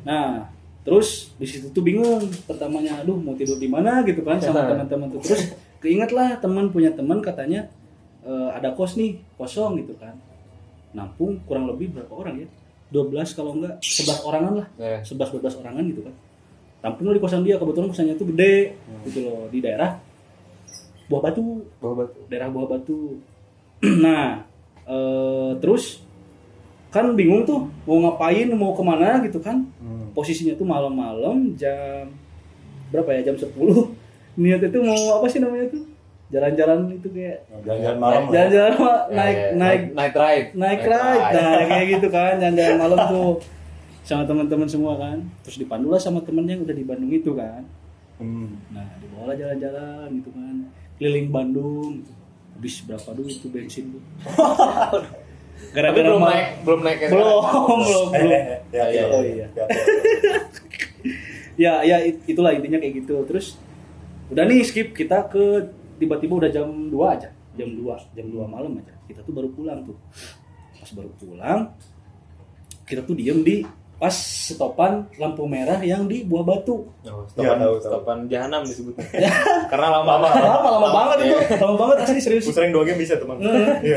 [0.06, 0.46] nah
[0.86, 2.22] terus di situ tuh bingung.
[2.46, 4.00] Pertamanya aduh mau tidur di mana?
[4.06, 5.20] gitu kan sama teman-teman tuh.
[5.20, 7.68] Terus keinget lah teman punya teman katanya
[8.24, 10.16] "Eh, ada kos nih kosong gitu kan.
[10.96, 12.48] Nampung kurang lebih berapa orang ya
[12.88, 14.98] 12 kalau enggak 11 orangan lah Ya.
[15.04, 16.14] 11 12 orangan gitu kan
[16.78, 19.98] tampung di kosan dia kebetulan kosannya tuh gede gitu loh di daerah
[21.08, 23.16] Buah Batu bawa batu daerah Buah Batu.
[24.04, 24.44] nah,
[24.84, 26.04] eh, terus
[26.92, 29.64] kan bingung tuh mau ngapain, mau ke mana gitu kan?
[30.12, 32.12] Posisinya tuh malam-malam jam
[32.92, 33.32] berapa ya?
[33.32, 33.48] Jam 10
[34.38, 35.82] Niat itu mau apa sih namanya tuh?
[36.28, 38.20] Jalan-jalan itu kayak Jalan-jalan malam.
[38.20, 38.30] lah.
[38.30, 39.48] jalan-jalan Ya, naik ya.
[39.54, 43.30] naik night ride naik ride, nah kayak gitu kan, jalan-jalan malam tuh
[44.08, 45.18] sama teman-teman semua kan.
[45.40, 47.64] Terus dipandu lah sama temennya yang udah di Bandung itu kan.
[48.16, 48.60] Hmm.
[48.68, 50.54] Nah, dibawa lah jalan-jalan gitu kan.
[50.96, 51.90] Keliling Bandung.
[51.98, 52.12] gitu.
[52.52, 54.02] Habis berapa duit tuh bensin tuh.
[55.70, 58.08] Gara-gara belum naik belum naik Belum, belum, belum.
[58.14, 58.42] eh,
[58.74, 59.46] ya, ya, Oh, ya, iya.
[59.48, 59.66] ya, ya.
[61.58, 63.22] Ya, ya it- itulah intinya kayak gitu.
[63.24, 63.58] Terus
[64.28, 67.28] udah nih skip kita ke tiba-tiba udah jam 2 aja.
[67.52, 68.94] Jam 2, jam 2 malam aja.
[69.04, 69.98] Kita tuh baru pulang tuh.
[70.74, 71.60] Pas baru pulang
[72.80, 73.60] kita tuh diem di
[73.98, 76.86] pas stopan lampu merah yang di Buah Batu.
[76.86, 77.82] Oh, Ya, stopan, tahu, tahu.
[77.84, 79.04] stopan jahanam disebutnya
[79.70, 80.28] karena lama Lama.
[80.32, 81.36] Lama, lama banget itu.
[81.58, 82.46] Lama banget asli serius.
[82.46, 83.42] Sering dua game bisa teman.
[83.42, 83.96] Iya.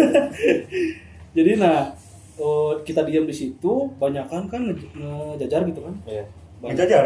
[1.38, 1.94] Jadi nah
[2.36, 5.94] eh, kita diam di situ, banyakan kan nge- ngejajar gitu kan.
[6.04, 6.26] Iya.
[6.60, 6.72] Banyak.
[6.74, 7.04] Ngejajar.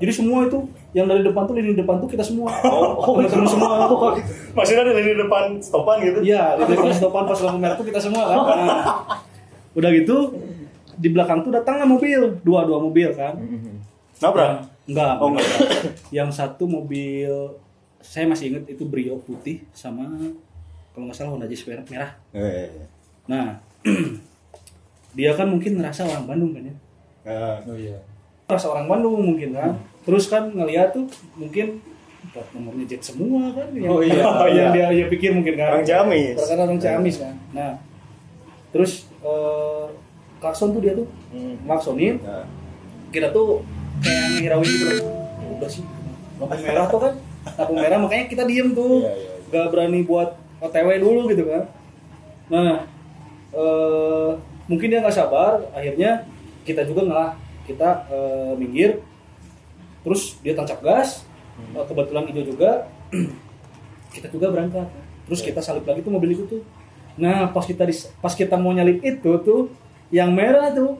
[0.00, 0.58] Jadi semua itu
[0.94, 2.54] yang dari depan tuh lini depan tuh kita semua.
[2.64, 4.14] Oh, teman-teman semua tuh.
[4.54, 6.22] Maksudnya dari depan stopan gitu.
[6.22, 8.38] Iya, di depan stopan pas lampu merah tuh kita semua kan.
[8.38, 8.82] Nah,
[9.74, 10.38] udah gitu
[10.94, 13.34] di belakang tuh datangnya mobil, dua-dua mobil kan.
[14.22, 14.70] Nabrak.
[14.86, 15.12] Enggak.
[15.18, 15.48] Oh, enggak.
[16.14, 17.58] Yang satu mobil
[17.98, 20.06] saya masih ingat itu Brio putih sama
[20.94, 21.84] kalau nggak salah Honda Jazz merah.
[21.90, 22.10] merah.
[22.36, 22.70] Eh,
[23.24, 23.56] Nah,
[25.18, 26.74] dia kan mungkin ngerasa orang Bandung kan ya.
[27.24, 27.96] Nah, oh iya
[28.44, 29.72] Ngerasa orang Bandung mungkin kan.
[30.04, 31.80] Terus kan ngeliat tuh mungkin
[32.32, 33.68] plat nomornya jet semua kan.
[33.72, 34.24] Yang, Oh iya.
[34.56, 35.80] yang dia, dia pikir mungkin kan.
[35.80, 36.36] Orang Ciamis.
[36.36, 37.34] Karena orang Ciamis kan.
[37.56, 37.72] Nah,
[38.72, 39.84] terus eh,
[40.40, 41.08] klakson tuh dia tuh
[41.64, 42.20] klaksonin.
[42.20, 42.44] nah.
[43.08, 43.62] Kita tuh
[44.02, 44.98] kayak ngirauin gitu loh.
[45.56, 45.84] Udah sih.
[46.36, 47.14] Lampu merah tuh kan.
[47.56, 49.06] Lampu merah makanya kita diem tuh.
[49.06, 51.62] Iya, iya, Gak berani buat OTW dulu gitu kan.
[52.50, 52.84] Nah,
[53.54, 54.30] eh,
[54.66, 55.62] mungkin dia nggak sabar.
[55.72, 56.26] Akhirnya
[56.66, 57.30] kita juga ngalah.
[57.64, 58.98] Kita eh, minggir.
[60.04, 61.24] Terus dia tancap gas.
[61.56, 62.86] Eh, kebetulan hijau juga.
[64.14, 64.86] kita juga berangkat.
[65.24, 66.62] Terus kita salip lagi tuh mobil itu tuh.
[67.14, 69.70] Nah, pas kita dis- pas kita mau nyalip itu tuh,
[70.10, 70.98] yang merah tuh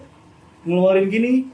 [0.62, 1.51] ngeluarin gini.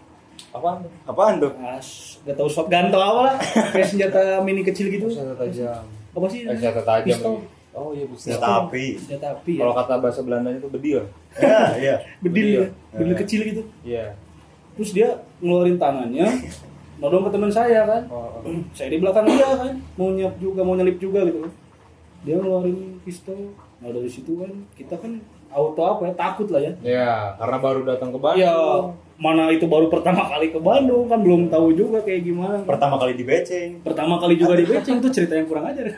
[0.50, 1.52] apaan tuh Apaan tuh?
[1.58, 3.36] As, gak tahu shotgun atau apa lah.
[3.70, 5.06] Kayak senjata mini kecil gitu.
[5.06, 6.40] senjata tajam Apa sih?
[6.42, 7.36] eh, senjata tajam Pistol.
[7.70, 8.84] oh iya pistol Senjata api.
[8.96, 9.60] Senjata api ya.
[9.60, 11.00] kalau kata bahasa Belandanya itu bedil
[11.36, 11.94] Ya, iya.
[12.18, 12.56] bedil Bedil.
[12.56, 12.66] ya.
[12.94, 13.62] Bedil kecil gitu.
[13.82, 14.16] iya
[14.72, 15.08] Terus dia
[15.38, 16.24] ngeluarin tangannya,
[17.00, 18.02] nodong ke teman saya kan.
[18.12, 18.60] oh, oh.
[18.76, 21.52] Saya di belakang dia kan, mau nyap juga, mau nyelip juga gitu kan.
[22.22, 23.56] Dia ngeluarin pistol.
[23.80, 25.16] Nah dari situ kan kita kan
[25.50, 26.72] auto apa ya takut lah ya.
[26.84, 28.54] ya karena baru datang ke Bandung Ya
[29.20, 32.56] mana itu baru pertama kali ke Bandung kan belum tahu juga kayak gimana.
[32.64, 33.84] Pertama kali dibeceng.
[33.84, 35.92] Pertama kali juga di beceng itu cerita yang kurang ajar.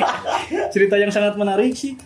[0.74, 1.98] cerita yang sangat menarik sih.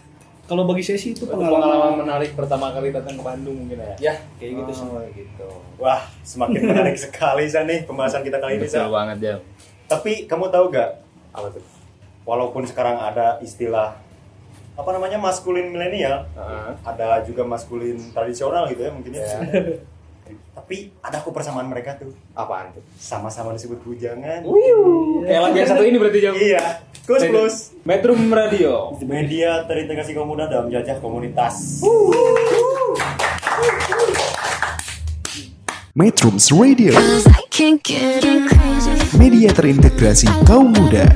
[0.46, 3.94] Kalau bagi saya sih itu pengalaman, pengalaman menarik pertama kali datang ke Bandung mungkin ya
[4.00, 4.86] Ya, kayak gitu sih.
[4.86, 8.62] oh, gitu Wah, semakin menarik sekali San nih pembahasan kita kali ini.
[8.62, 8.88] betul San.
[8.88, 9.38] banget jam
[9.86, 10.90] Tapi kamu tahu gak?
[11.30, 11.62] apa tuh
[12.22, 13.98] Walaupun sekarang ada istilah
[14.74, 16.70] apa namanya maskulin milenial, Heeh.
[16.84, 19.24] ada juga maskulin tradisional gitu ya mungkin ya.
[19.24, 19.40] Ya.
[20.56, 22.16] Tapi ada kok persamaan mereka tuh.
[22.32, 22.80] Apaan tuh?
[22.96, 24.40] Sama-sama disebut bujangan.
[25.28, 26.32] Kayak lagu yang satu ini berarti jam.
[26.32, 26.80] Iya.
[27.04, 27.56] Kus plus.
[27.84, 28.96] Metro Radio.
[29.04, 31.84] Media terintegrasi kaum muda dalam jajah komunitas.
[35.96, 39.16] Metrums Radio, Cause I can't get crazy.
[39.16, 41.08] media terintegrasi kaum muda.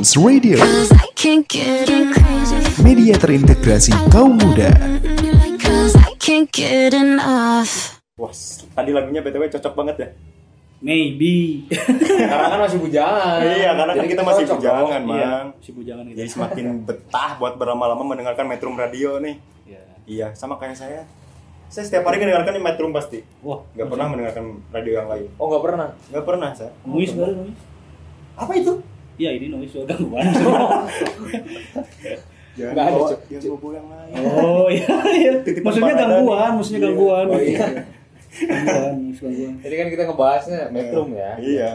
[0.00, 2.56] Metrums Radio, Cause I can't get crazy.
[2.80, 4.72] media terintegrasi kaum muda.
[5.60, 8.00] Cause I can't get enough.
[8.16, 8.32] Wah,
[8.80, 10.08] tadi lagunya BTW cocok banget ya.
[10.80, 11.68] Maybe.
[12.16, 13.44] Karena kan masih bujangan.
[13.44, 15.00] Iya, karena kan kita masih bujangan.
[15.04, 15.46] Mang.
[15.60, 16.16] si bujangan gitu.
[16.16, 19.36] Jadi semakin betah buat berlama-lama mendengarkan Metro Radio nih.
[19.68, 19.82] Iya.
[20.08, 21.04] Iya, sama kayak saya.
[21.68, 23.20] Saya setiap hari mendengarkan di Metro pasti.
[23.44, 25.28] Wah, Gak pernah mendengarkan radio yang lain.
[25.36, 25.88] Oh nggak pernah.
[26.08, 26.72] Gak pernah saya.
[26.88, 27.52] noise baru.
[28.40, 28.80] Apa itu?
[29.20, 30.24] Iya, ini noise juga gangguan.
[32.50, 34.12] Jangan Nggak ada, bawa yang bobo yang lain.
[34.42, 35.30] oh, iya, iya.
[35.60, 36.86] Maksudnya gangguan, maksudnya Iya.
[36.88, 37.26] gangguan.
[37.26, 37.66] Oh iya.
[38.32, 39.52] Gangguan, maksud gangguan.
[39.60, 41.30] Jadi kan kita ngebahasnya Metro ya.
[41.38, 41.70] Iya.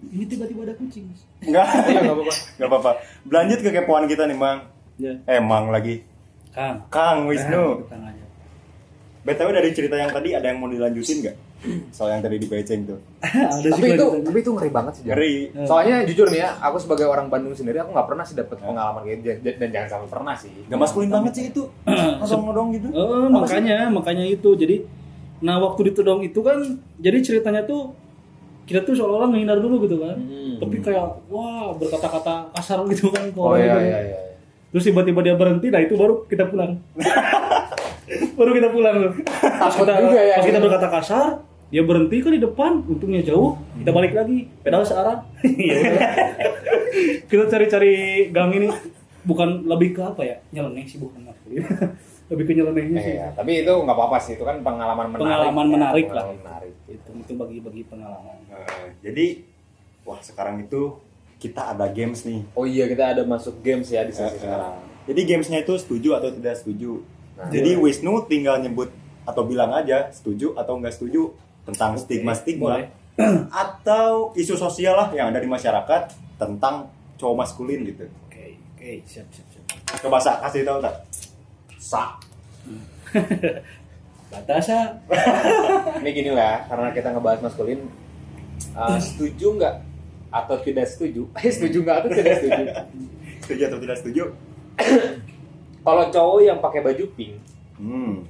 [0.00, 1.04] Ini tiba-tiba ada kucing.
[1.40, 1.66] Enggak.
[1.66, 2.34] Iya nggak apa-apa.
[2.56, 2.90] Gak apa-apa.
[3.24, 4.58] Berlanjut ke kepoan kita nih, Mang.
[4.96, 6.04] Ya, Eh, Mang lagi.
[6.50, 6.76] Kang.
[6.88, 7.84] Kang Wisnu.
[7.88, 8.24] Kang aja.
[9.20, 11.36] BTW dari cerita yang tadi ada yang mau dilanjutin nggak?
[11.92, 12.98] Soal yang tadi di Beceng tuh.
[13.24, 15.04] ada sih Tapi itu tapi itu ngeri banget sih.
[15.04, 15.34] Ngeri.
[15.68, 19.04] Soalnya jujur nih ya, aku sebagai orang Bandung sendiri aku nggak pernah sih dapet pengalaman
[19.04, 20.52] kayak gitu dan jangan sampai pernah sih.
[20.66, 21.62] Gak maskulin banget sih itu.
[21.68, 22.88] Gitu.
[22.96, 24.50] Oh, Apa makanya, makanya itu.
[24.56, 24.76] Jadi
[25.40, 26.60] nah waktu di Tudong itu kan
[27.00, 27.96] jadi ceritanya tuh
[28.64, 30.16] kita tuh seolah-olah menghindar dulu gitu kan.
[30.16, 30.56] Hmm.
[30.62, 33.78] Tapi kayak wah berkata-kata kasar gitu kan Oh iya gitu.
[33.84, 34.18] iya iya.
[34.70, 36.78] Terus tiba-tiba dia berhenti, nah itu baru kita pulang.
[38.38, 38.98] baru kita pulang
[39.42, 40.66] Takut kita, juga ya, pas kita gitu.
[40.66, 41.26] berkata kasar,
[41.70, 45.22] dia berhenti kan di depan, untungnya jauh, kita balik lagi, pedal searah.
[45.58, 46.10] Ya udah.
[47.30, 48.66] kita cari-cari gang ini
[49.22, 50.36] bukan lebih ke apa ya?
[50.50, 51.30] Nyeleneh sih bukan
[52.30, 53.14] lebih ke nyelenehnya sih.
[53.18, 55.26] Iya, tapi itu nggak apa-apa sih, itu kan pengalaman menarik.
[55.26, 56.24] Pengalaman ya, menarik lah.
[56.26, 56.74] pengalaman menarik.
[56.86, 58.36] Itu itu bagi-bagi pengalaman.
[58.50, 58.66] Nah,
[59.02, 59.26] jadi
[60.02, 60.98] wah sekarang itu
[61.38, 62.42] kita ada games nih.
[62.54, 64.74] Oh iya, kita ada masuk games ya di sesi Eh, sekarang.
[65.10, 67.02] Jadi gamesnya itu setuju atau tidak setuju.
[67.34, 68.92] Nah, Jadi Wisnu tinggal nyebut
[69.24, 71.34] atau bilang aja setuju atau enggak setuju
[71.68, 72.88] tentang stigma-stigma
[73.64, 76.02] atau isu sosial lah yang ada di masyarakat
[76.40, 76.88] tentang
[77.20, 78.08] cowok maskulin gitu.
[78.28, 79.64] Oke, oke, siap, siap, siap.
[80.00, 80.94] Coba Sa, kasih tahu tak?
[81.76, 82.16] Sa.
[84.30, 84.94] Batasa.
[86.00, 87.82] Ini gini lah, karena kita ngebahas maskulin,
[88.78, 89.74] uh, setuju nggak
[90.30, 91.26] atau tidak setuju?
[91.34, 92.62] Eh, setuju nggak atau tidak setuju?
[93.40, 94.24] Setuju atau tidak setuju?
[95.86, 97.34] Kalau cowok yang pakai baju pink
[97.80, 98.28] Hmm.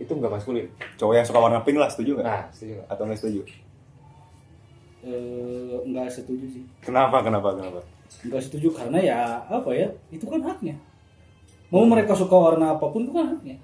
[0.00, 0.66] Itu nggak maskulin.
[0.96, 2.26] Cowok yang suka warna pink lah setuju nggak?
[2.26, 2.86] Nah, setuju nggak?
[2.88, 3.40] Atau nggak setuju?
[5.00, 7.24] Eh, nggak setuju sih Kenapa?
[7.24, 7.56] Kenapa?
[7.56, 7.80] Kenapa?
[8.20, 10.76] nggak setuju karena ya apa ya itu kan haknya
[11.70, 13.56] mau mereka suka warna apa pun itu kan haknya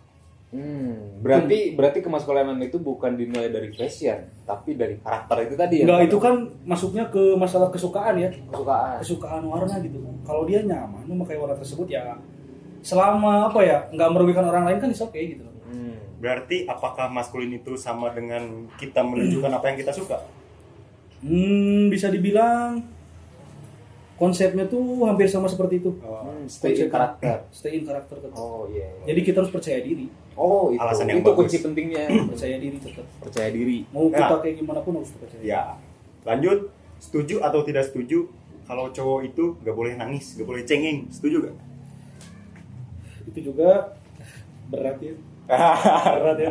[0.46, 5.84] Hmm, berarti berarti kemaskulinan itu bukan dinilai dari fashion, tapi dari karakter itu tadi ya.
[5.84, 8.96] Enggak itu kan masuknya ke masalah kesukaan ya kesukaan.
[9.02, 12.14] kesukaan warna gitu kan kalau dia nyaman memakai warna tersebut ya
[12.78, 15.55] selama apa ya nggak merugikan orang lain kan oke okay, gitu Hmm.
[16.16, 18.40] Berarti apakah maskulin itu sama dengan
[18.74, 20.18] kita menunjukkan apa yang kita suka?
[21.18, 22.84] hmm bisa dibilang
[24.14, 27.44] konsepnya tuh hampir sama seperti itu Hmm, stay in karakter.
[27.50, 28.84] stay in karakter tetap Oh iya.
[28.94, 29.04] iya.
[29.08, 31.40] jadi kita harus percaya diri oh itu Alasan yang itu bagus.
[31.42, 32.04] kunci pentingnya.
[32.30, 33.88] percaya diri tetap Percaya diri.
[33.90, 34.38] mau kita Ya.
[34.38, 35.62] kayak gimana pun harus percaya diri Ya.
[36.22, 36.58] Lanjut.
[36.96, 38.28] Setuju atau tidak setuju?
[38.62, 41.08] Kalau cowok itu nggak boleh nangis, nggak boleh cengeng.
[41.08, 41.56] Setuju gak?
[43.26, 43.92] itu juga
[44.66, 45.12] berat ya
[45.48, 46.50] berat ya.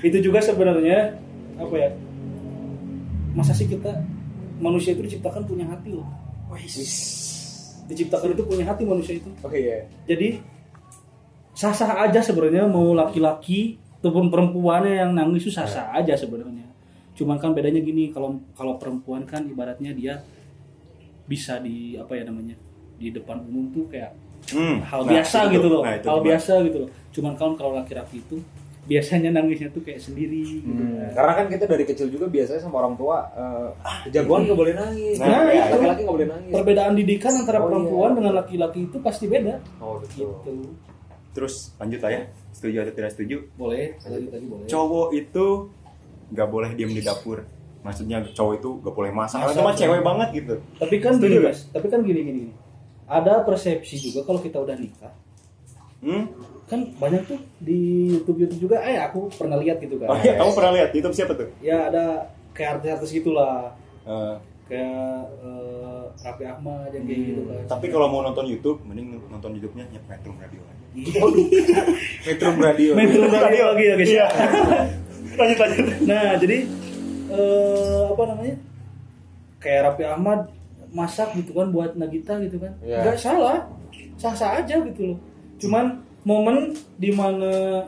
[0.00, 1.16] Itu juga sebenarnya
[1.60, 1.90] apa ya
[3.36, 3.92] masa sih kita
[4.58, 6.08] manusia itu diciptakan punya hati loh.
[7.90, 9.30] Diciptakan itu punya hati manusia itu.
[9.42, 9.86] Oh iya.
[10.06, 10.40] jadi
[11.54, 16.64] sah-sah aja sebenarnya mau laki-laki ataupun perempuannya yang nangis itu sah-sah aja sebenarnya.
[17.12, 20.24] Cuman kan bedanya gini kalau kalau perempuan kan ibaratnya dia
[21.28, 22.56] bisa di apa ya namanya
[22.96, 24.16] di depan umum tuh kayak
[24.48, 24.76] Hmm.
[24.80, 26.28] hal Nah, biasa itu gitu loh Nah, itu hal gimana?
[26.28, 28.36] biasa gitu loh cuman kan kalau laki-laki itu
[28.82, 31.10] biasanya nangisnya tuh kayak sendiri gitu Hmm, kan.
[31.12, 33.68] Karena kan kita dari kecil juga biasanya sama orang tua eh,
[34.10, 35.16] jagoan nggak boleh nangis.
[35.16, 35.74] Nah, ya, itu.
[35.76, 36.50] laki-laki nggak boleh nangis.
[36.50, 38.16] perbedaan didikan antara Oh, perempuan iya.
[38.16, 40.32] dengan laki-laki itu pasti beda Oh betul.
[40.40, 40.52] gitu
[41.30, 42.22] Terus lanjut lah ya.
[42.50, 43.36] Setuju atau tidak setuju?
[43.54, 45.46] boleh tadi tadi boleh Cowok itu
[46.28, 47.38] nggak boleh diem di dapur.
[47.80, 49.38] Maksudnya cowok itu nggak boleh masak.
[49.40, 49.54] Masak.
[49.56, 50.54] Cuma cewek banget gitu.
[50.74, 52.52] tapi kan Setuju gini mas tapi kan gini gini, gini.
[53.10, 55.10] Ada persepsi juga kalau kita udah nikah
[56.00, 56.32] Hmm?
[56.64, 57.76] kan banyak tuh di
[58.08, 61.12] YouTube YouTube juga eh aku pernah lihat gitu kan Oh iya, kamu pernah lihat YouTube
[61.12, 61.52] siapa tuh?
[61.60, 64.34] ya ada kayak artis-artis gitulah Eh,
[64.64, 69.52] kayak eh, Raffi Ahmad yang kayak gitu kan tapi kalau mau nonton YouTube, mending nonton
[69.52, 70.84] YouTube-nya Nyep Metro Radio aja.
[72.24, 72.90] Metro Radio.
[72.94, 74.26] Metro Radio lagi ya guys Iya.
[75.38, 75.86] lanjut lanjut.
[76.02, 76.58] nah jadi
[77.28, 78.56] eh, apa namanya
[79.58, 80.40] kayak Raffi Ahmad
[80.90, 83.02] masak gitu kan buat Nagita gitu kan Iya.
[83.02, 83.66] nggak salah
[84.14, 85.18] sah sah aja gitu loh
[85.56, 85.84] cuman
[86.22, 86.56] momen
[86.94, 87.84] di mana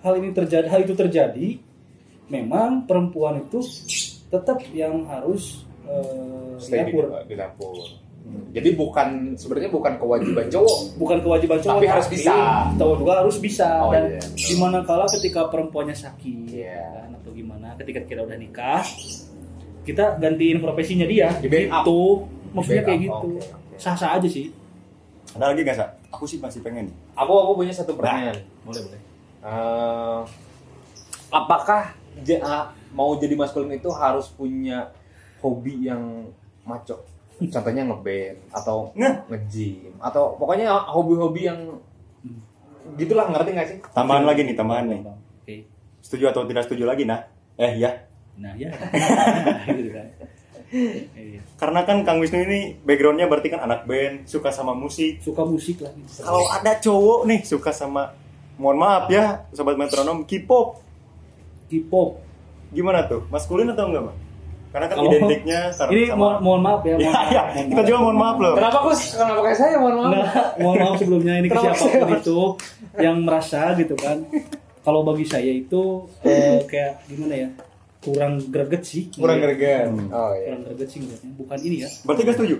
[0.00, 1.56] hal ini terjadi hal itu terjadi
[2.26, 3.60] memang perempuan itu
[4.26, 7.76] tetap yang harus eh, Stay dapur di dapur.
[8.50, 10.78] Jadi bukan sebenarnya bukan kewajiban cowok.
[10.96, 12.34] bukan kewajiban cowok Tapi harus bisa.
[12.72, 14.20] cowok juga harus bisa Oh, dan iya.
[14.32, 17.04] di mana kala ketika perempuannya sakit Iya.
[17.04, 18.80] kan, atau gimana ketika kita udah nikah
[19.84, 21.84] kita gantiin profesinya dia Di backup.
[21.84, 22.00] gitu
[22.50, 23.76] maksudnya Di kayak gitu oke.
[23.76, 24.48] sah sah aja sih
[25.30, 25.86] Ada lagi nggak sa?
[26.08, 26.96] Aku sih masih pengen nih.
[27.14, 28.38] Aku aku punya satu pertanyaan.
[28.62, 29.00] boleh boleh
[29.42, 30.20] Eh,
[31.28, 34.88] apakah ja- ah, mau jadi maskulin itu harus punya
[35.38, 36.30] hobi yang
[36.62, 37.02] maco?
[37.36, 39.26] Contohnya ngeband atau Nah.
[39.26, 41.60] nge-gym atau pokoknya hobi-hobi yang
[42.94, 43.78] gitulah ngerti nggak sih?
[43.90, 45.00] Tambahan lagi nih, tambahan nih.
[45.02, 45.54] oke
[45.98, 47.26] Setuju atau tidak setuju lagi nah?
[47.54, 47.90] Eh ya.
[48.36, 48.70] Nah ya
[49.70, 50.08] gitu kan
[51.14, 51.38] Iya.
[51.54, 55.22] Karena kan Kang Wisnu ini backgroundnya berarti kan anak band, suka sama musik.
[55.22, 56.18] suka musik lah gitu.
[56.18, 58.10] Kalau ada cowok nih suka sama,
[58.56, 60.82] mohon maaf ya, sobat metronom, K-pop,
[61.64, 62.18] K-pop
[62.68, 63.22] gimana tuh?
[63.28, 64.18] Maskulin atau enggak, Bang?
[64.68, 66.18] Karena kan Kalau- identiknya ini sama.
[66.18, 67.86] mohon, mohon maaf ya mohon Ya, maaf, ya, mohon kita maaf.
[67.86, 68.54] juga mohon maaf loh.
[68.58, 69.00] Kenapa Kus?
[69.14, 70.10] Kenapa kayak saya mohon maaf?
[70.10, 70.26] Nggak,
[70.60, 72.38] mohon maaf sebelumnya ini ke siapa pun itu
[72.98, 74.16] yang merasa gitu kan.
[74.82, 75.82] Kalau bagi saya itu
[76.20, 77.48] eh, kayak gimana ya?
[78.04, 79.08] Kurang greget sih.
[79.10, 79.44] Kurang Iya.
[79.48, 79.86] greget.
[79.88, 80.08] Hmm.
[80.10, 80.52] Oh iya.
[80.52, 81.30] Kurang greget sih ngeliatnya.
[81.34, 81.88] Bukan ini ya.
[82.02, 82.56] Berarti gak setuju?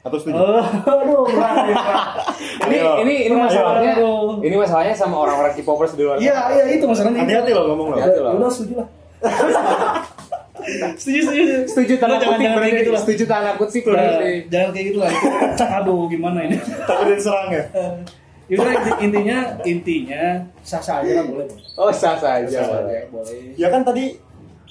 [0.00, 0.32] Atau setuju?
[0.34, 1.24] Eh, aduh.
[1.28, 2.90] Ini Ayo.
[3.04, 3.92] ini ini masalahnya.
[4.40, 6.16] Ini masalahnya sama orang-orang K-popers di luar.
[6.16, 6.52] Iya, sana.
[6.56, 7.20] iya itu masalahnya.
[7.20, 7.96] Hati-hati loh ngomong loh.
[7.98, 8.32] Hati-hati loh.
[8.34, 8.88] Udah setuju lah.
[10.96, 11.44] setuju, setuju.
[11.66, 12.70] Setuju tanda Jangan- kutip jangan berarti.
[12.70, 13.00] kayak gitu lah.
[13.02, 14.32] Setuju tanda kutip Nah, berarti.
[14.48, 15.10] jangan kayak gitu lah.
[15.76, 16.56] Aduh, gimana ini?
[16.88, 17.64] Takut diserang ya?
[18.48, 20.22] Ya udah, inti- intinya intinya
[20.60, 21.46] sah-sah aja lah boleh.
[21.46, 21.78] boleh.
[21.78, 22.48] Oh sah saja.
[22.50, 23.06] Sah boleh.
[23.06, 23.54] Boleh.
[23.54, 24.18] Ya kan tadi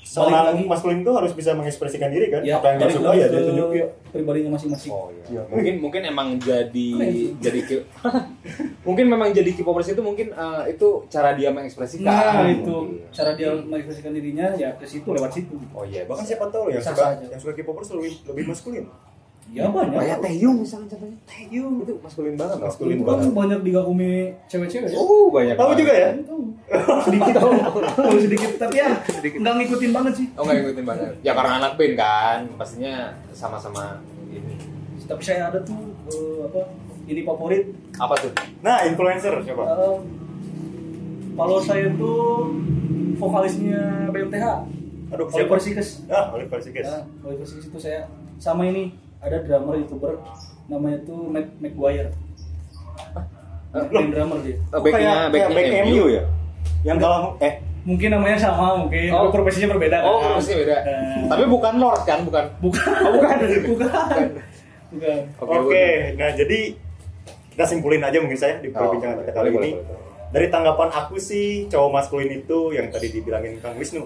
[0.02, 0.64] seorang lagi.
[0.66, 2.42] maskulin itu harus bisa mengekspresikan diri kan?
[2.42, 3.86] Ya, Apa yang dia suka ya dia tunjukin.
[4.10, 4.90] pribadinya masing-masing.
[4.90, 5.42] Oh iya.
[5.46, 6.90] Mungkin mungkin emang jadi
[7.38, 7.60] jadi
[8.88, 12.06] mungkin memang jadi K-popers itu mungkin eh, itu cara dia mengekspresikan.
[12.06, 13.06] Nah itu Iya.
[13.12, 15.56] cara dia mengekspresikan dirinya ya ke situ lewat situ.
[15.72, 16.04] Oh iya.
[16.04, 18.86] Bahkan siapa tahu loh yang suka yang suka K-popers lebih lebih maskulin.
[19.50, 19.98] Ya banyak.
[19.98, 21.18] Kayak Taeyong misalnya contohnya.
[21.26, 22.68] Taeyong itu maskulin banget loh.
[22.68, 24.12] Maskulin Itu kan banyak digakumi
[24.46, 24.96] cewek-cewek ya.
[24.96, 25.56] Oh, banyak.
[25.56, 25.80] Tahu banget.
[25.80, 26.10] juga ya?
[27.02, 27.52] sedikit tahu
[28.20, 28.90] sedikit tapi ya
[29.42, 31.12] nggak ngikutin banget sih Oh, nggak ngikutin banget.
[31.22, 32.94] Ya karena anak band kan, pastinya
[33.32, 33.98] sama-sama
[34.30, 34.54] ini.
[35.02, 36.62] tapi saya ada tuh eh, apa
[37.04, 38.30] ini favorit Apa tuh?
[38.62, 39.64] Nah, influencer siapa?
[39.66, 39.98] Eh,
[41.34, 42.54] kalau saya tuh
[43.16, 44.46] vokalisnya BMTH
[45.10, 45.58] Aduh, Oliver?
[45.58, 46.86] Sikes Ah, Oliver Sikes.
[46.86, 48.06] Nah, Oliver Sikes itu saya
[48.38, 50.14] sama ini ada drummer youtuber
[50.66, 52.12] namanya tuh Mac McGuire
[53.70, 54.58] main drummer dia.
[54.74, 56.24] Oh, Oh, backnya, kayak, kayak backnya back MU ya?
[56.82, 57.54] Yang kalau eh.
[57.80, 59.08] Mungkin namanya sama mungkin.
[59.10, 59.32] Oh.
[59.32, 60.10] profesinya berbeda kan?
[60.10, 60.78] Oh, harusnya beda.
[60.84, 62.46] Eh, Tapi bukan Lord kan, bukan.
[62.60, 62.86] bukan.
[62.92, 63.36] Oh, bukan.
[63.72, 64.26] bukan.
[64.90, 65.20] Bukan.
[65.40, 66.60] Oke, nah jadi
[67.56, 69.72] kita simpulin aja mungkin saya di Oh, perbincangan kita kali boleh, ini.
[69.78, 70.28] boleh, boleh.
[70.30, 74.06] Dari tanggapan aku sih cowok maskulin itu yang tadi dibilangin Kang Wisnu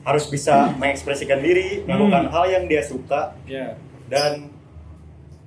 [0.00, 3.34] harus bisa mengekspresikan diri, melakukan hal yang dia suka.
[3.44, 3.76] Ya
[4.10, 4.50] dan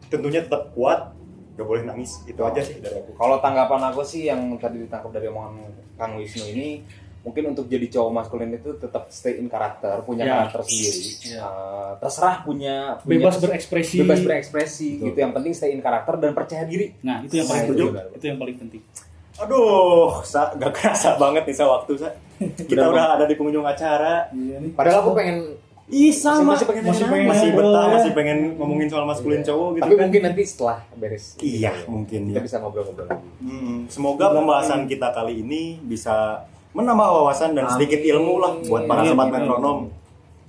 [0.07, 1.11] tentunya tetap kuat,
[1.53, 2.23] gak boleh nangis.
[2.23, 3.13] Itu aja sih dari aku.
[3.13, 6.69] Kalau tanggapan aku sih yang tadi ditangkap dari omongan Kang Wisnu ini
[7.23, 10.33] mungkin untuk jadi cowok maskulin itu tetap stay in karakter, punya Ya.
[10.43, 10.99] karakter sendiri.
[11.29, 11.39] Ya.
[11.39, 15.05] Eh, terserah punya, bebas punya- berekspresi bebas berekspresi Betul.
[15.07, 15.17] gitu.
[15.19, 16.91] Yang penting stay in karakter dan percaya diri.
[16.99, 18.83] nah itu yang paling penting itu yang paling penting
[19.33, 22.13] Aduh, sa, gak kerasa banget nih sa waktu sa.
[22.69, 24.29] Kita udah ada di pengunjung acara.
[24.29, 25.57] iya nih Padahal aku pengen
[25.93, 27.25] Ih sama, Masih- masih pengen masih, main.
[27.29, 30.03] masih betah, masih pengen ngomongin soal maskulin cowok gitu tapi kan.
[30.03, 31.25] mungkin nanti setelah beres.
[31.37, 32.43] Iya, mungkin Kita ya.
[32.43, 33.29] bisa ngobrol-ngobrol lagi.
[33.39, 36.41] Hmm, semoga pembahasan kita kali ini bisa
[36.71, 38.11] menambah wawasan dan sedikit Amin.
[38.11, 39.35] ilmu lah buat para sobat amin.
[39.37, 39.77] metronom.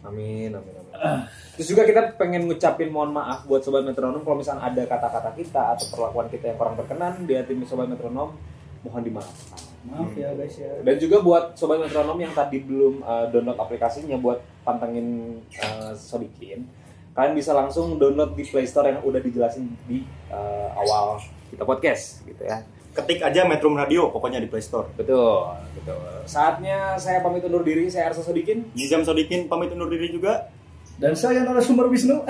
[0.02, 1.16] Amin, amin, amin.
[1.54, 5.76] Terus juga kita pengen ngucapin mohon maaf buat sobat metronom kalau misalnya ada kata-kata kita
[5.76, 8.32] atau perlakuan kita yang kurang berkenan di hati sobat metronom,
[8.80, 9.60] mohon dimaafkan.
[9.84, 14.16] maaf ya guys ya Dan juga buat sobat metronom yang tadi belum uh, download aplikasinya
[14.16, 16.66] buat pantengin uh, Sodikin,
[17.12, 20.02] kalian bisa langsung download di Play Store yang udah dijelasin di
[20.32, 21.20] uh, awal
[21.52, 22.64] kita podcast gitu ya.
[22.94, 24.86] Ketik aja Metro Radio pokoknya di Play Store.
[24.96, 25.98] Betul, betul.
[26.26, 28.70] Saatnya saya pamit undur diri, saya Arsa Sodikin.
[28.74, 30.50] Nizam Sodikin pamit undur diri juga.
[30.94, 32.22] dan saya narasumber Wisnu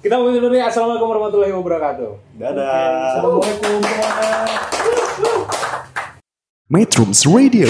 [0.00, 0.64] Kita pamit undur diri.
[0.64, 2.10] Assalamualaikum warahmatullahi wabarakatuh.
[2.40, 3.12] Dadah.
[3.14, 4.08] Assalamualaikum semuanya
[6.68, 7.64] Metrums Radio,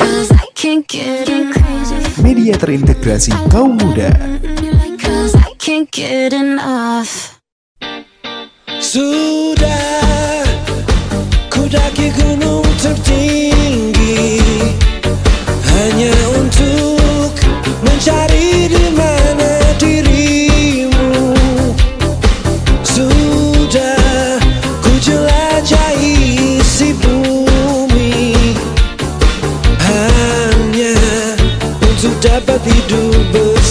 [2.19, 4.11] Media terintegrasi kaum muda.
[8.79, 10.47] Sudah
[11.53, 14.41] ku daki gunung tertinggi
[15.69, 17.37] hanya untuk
[17.85, 18.88] mencari di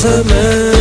[0.03, 0.76] hidup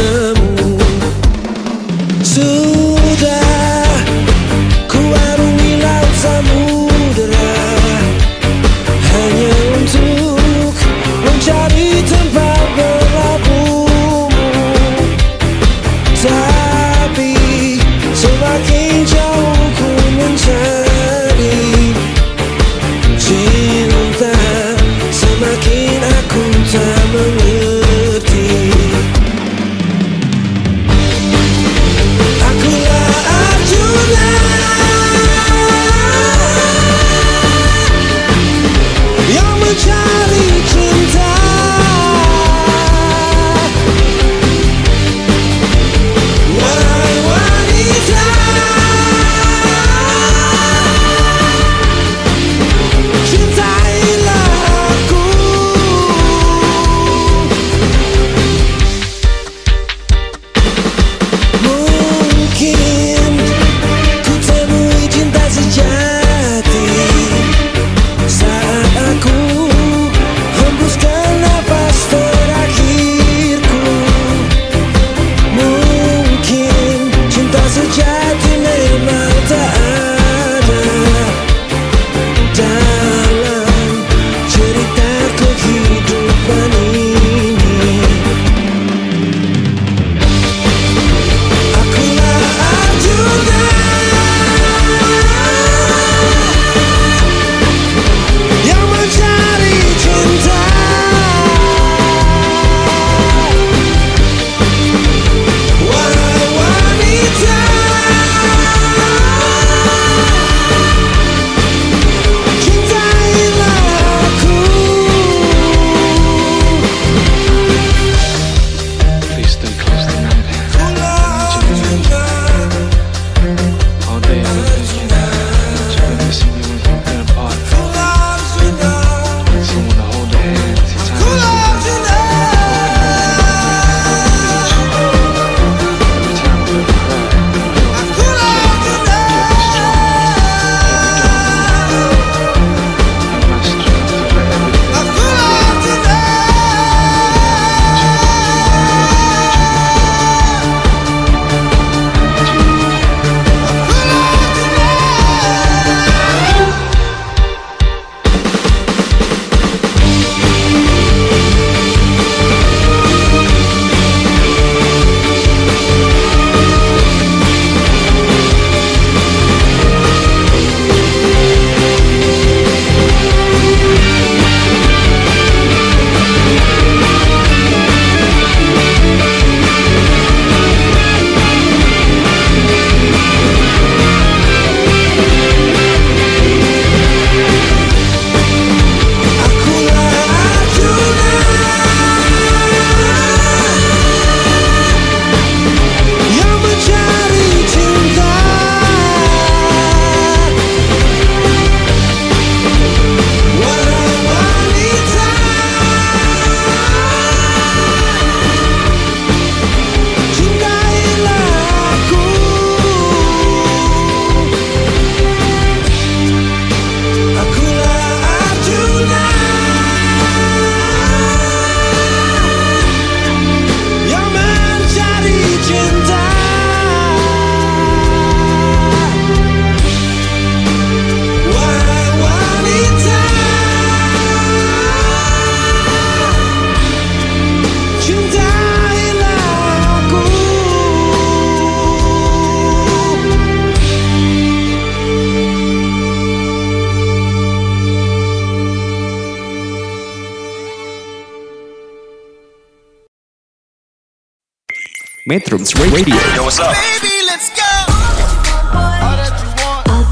[255.47, 256.18] Metrums Radio.
[256.34, 256.74] Yo, what's up?
[256.74, 256.74] All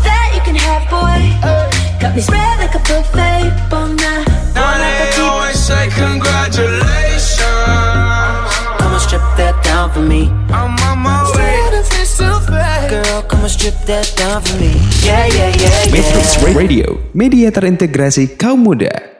[0.06, 1.26] that you can have, boy.
[1.98, 3.50] Got me spread like a buffet.
[3.66, 4.30] Bon night.
[4.54, 7.42] Now they always say congratulations.
[8.78, 10.30] Come and strip that down for me.
[10.54, 11.66] I'm on my way.
[12.86, 14.70] Girl, come and strip that down for me.
[15.02, 15.90] Yeah, yeah, yeah, yeah.
[15.90, 19.13] Metrums Radio, media terintegrasi kaum muda.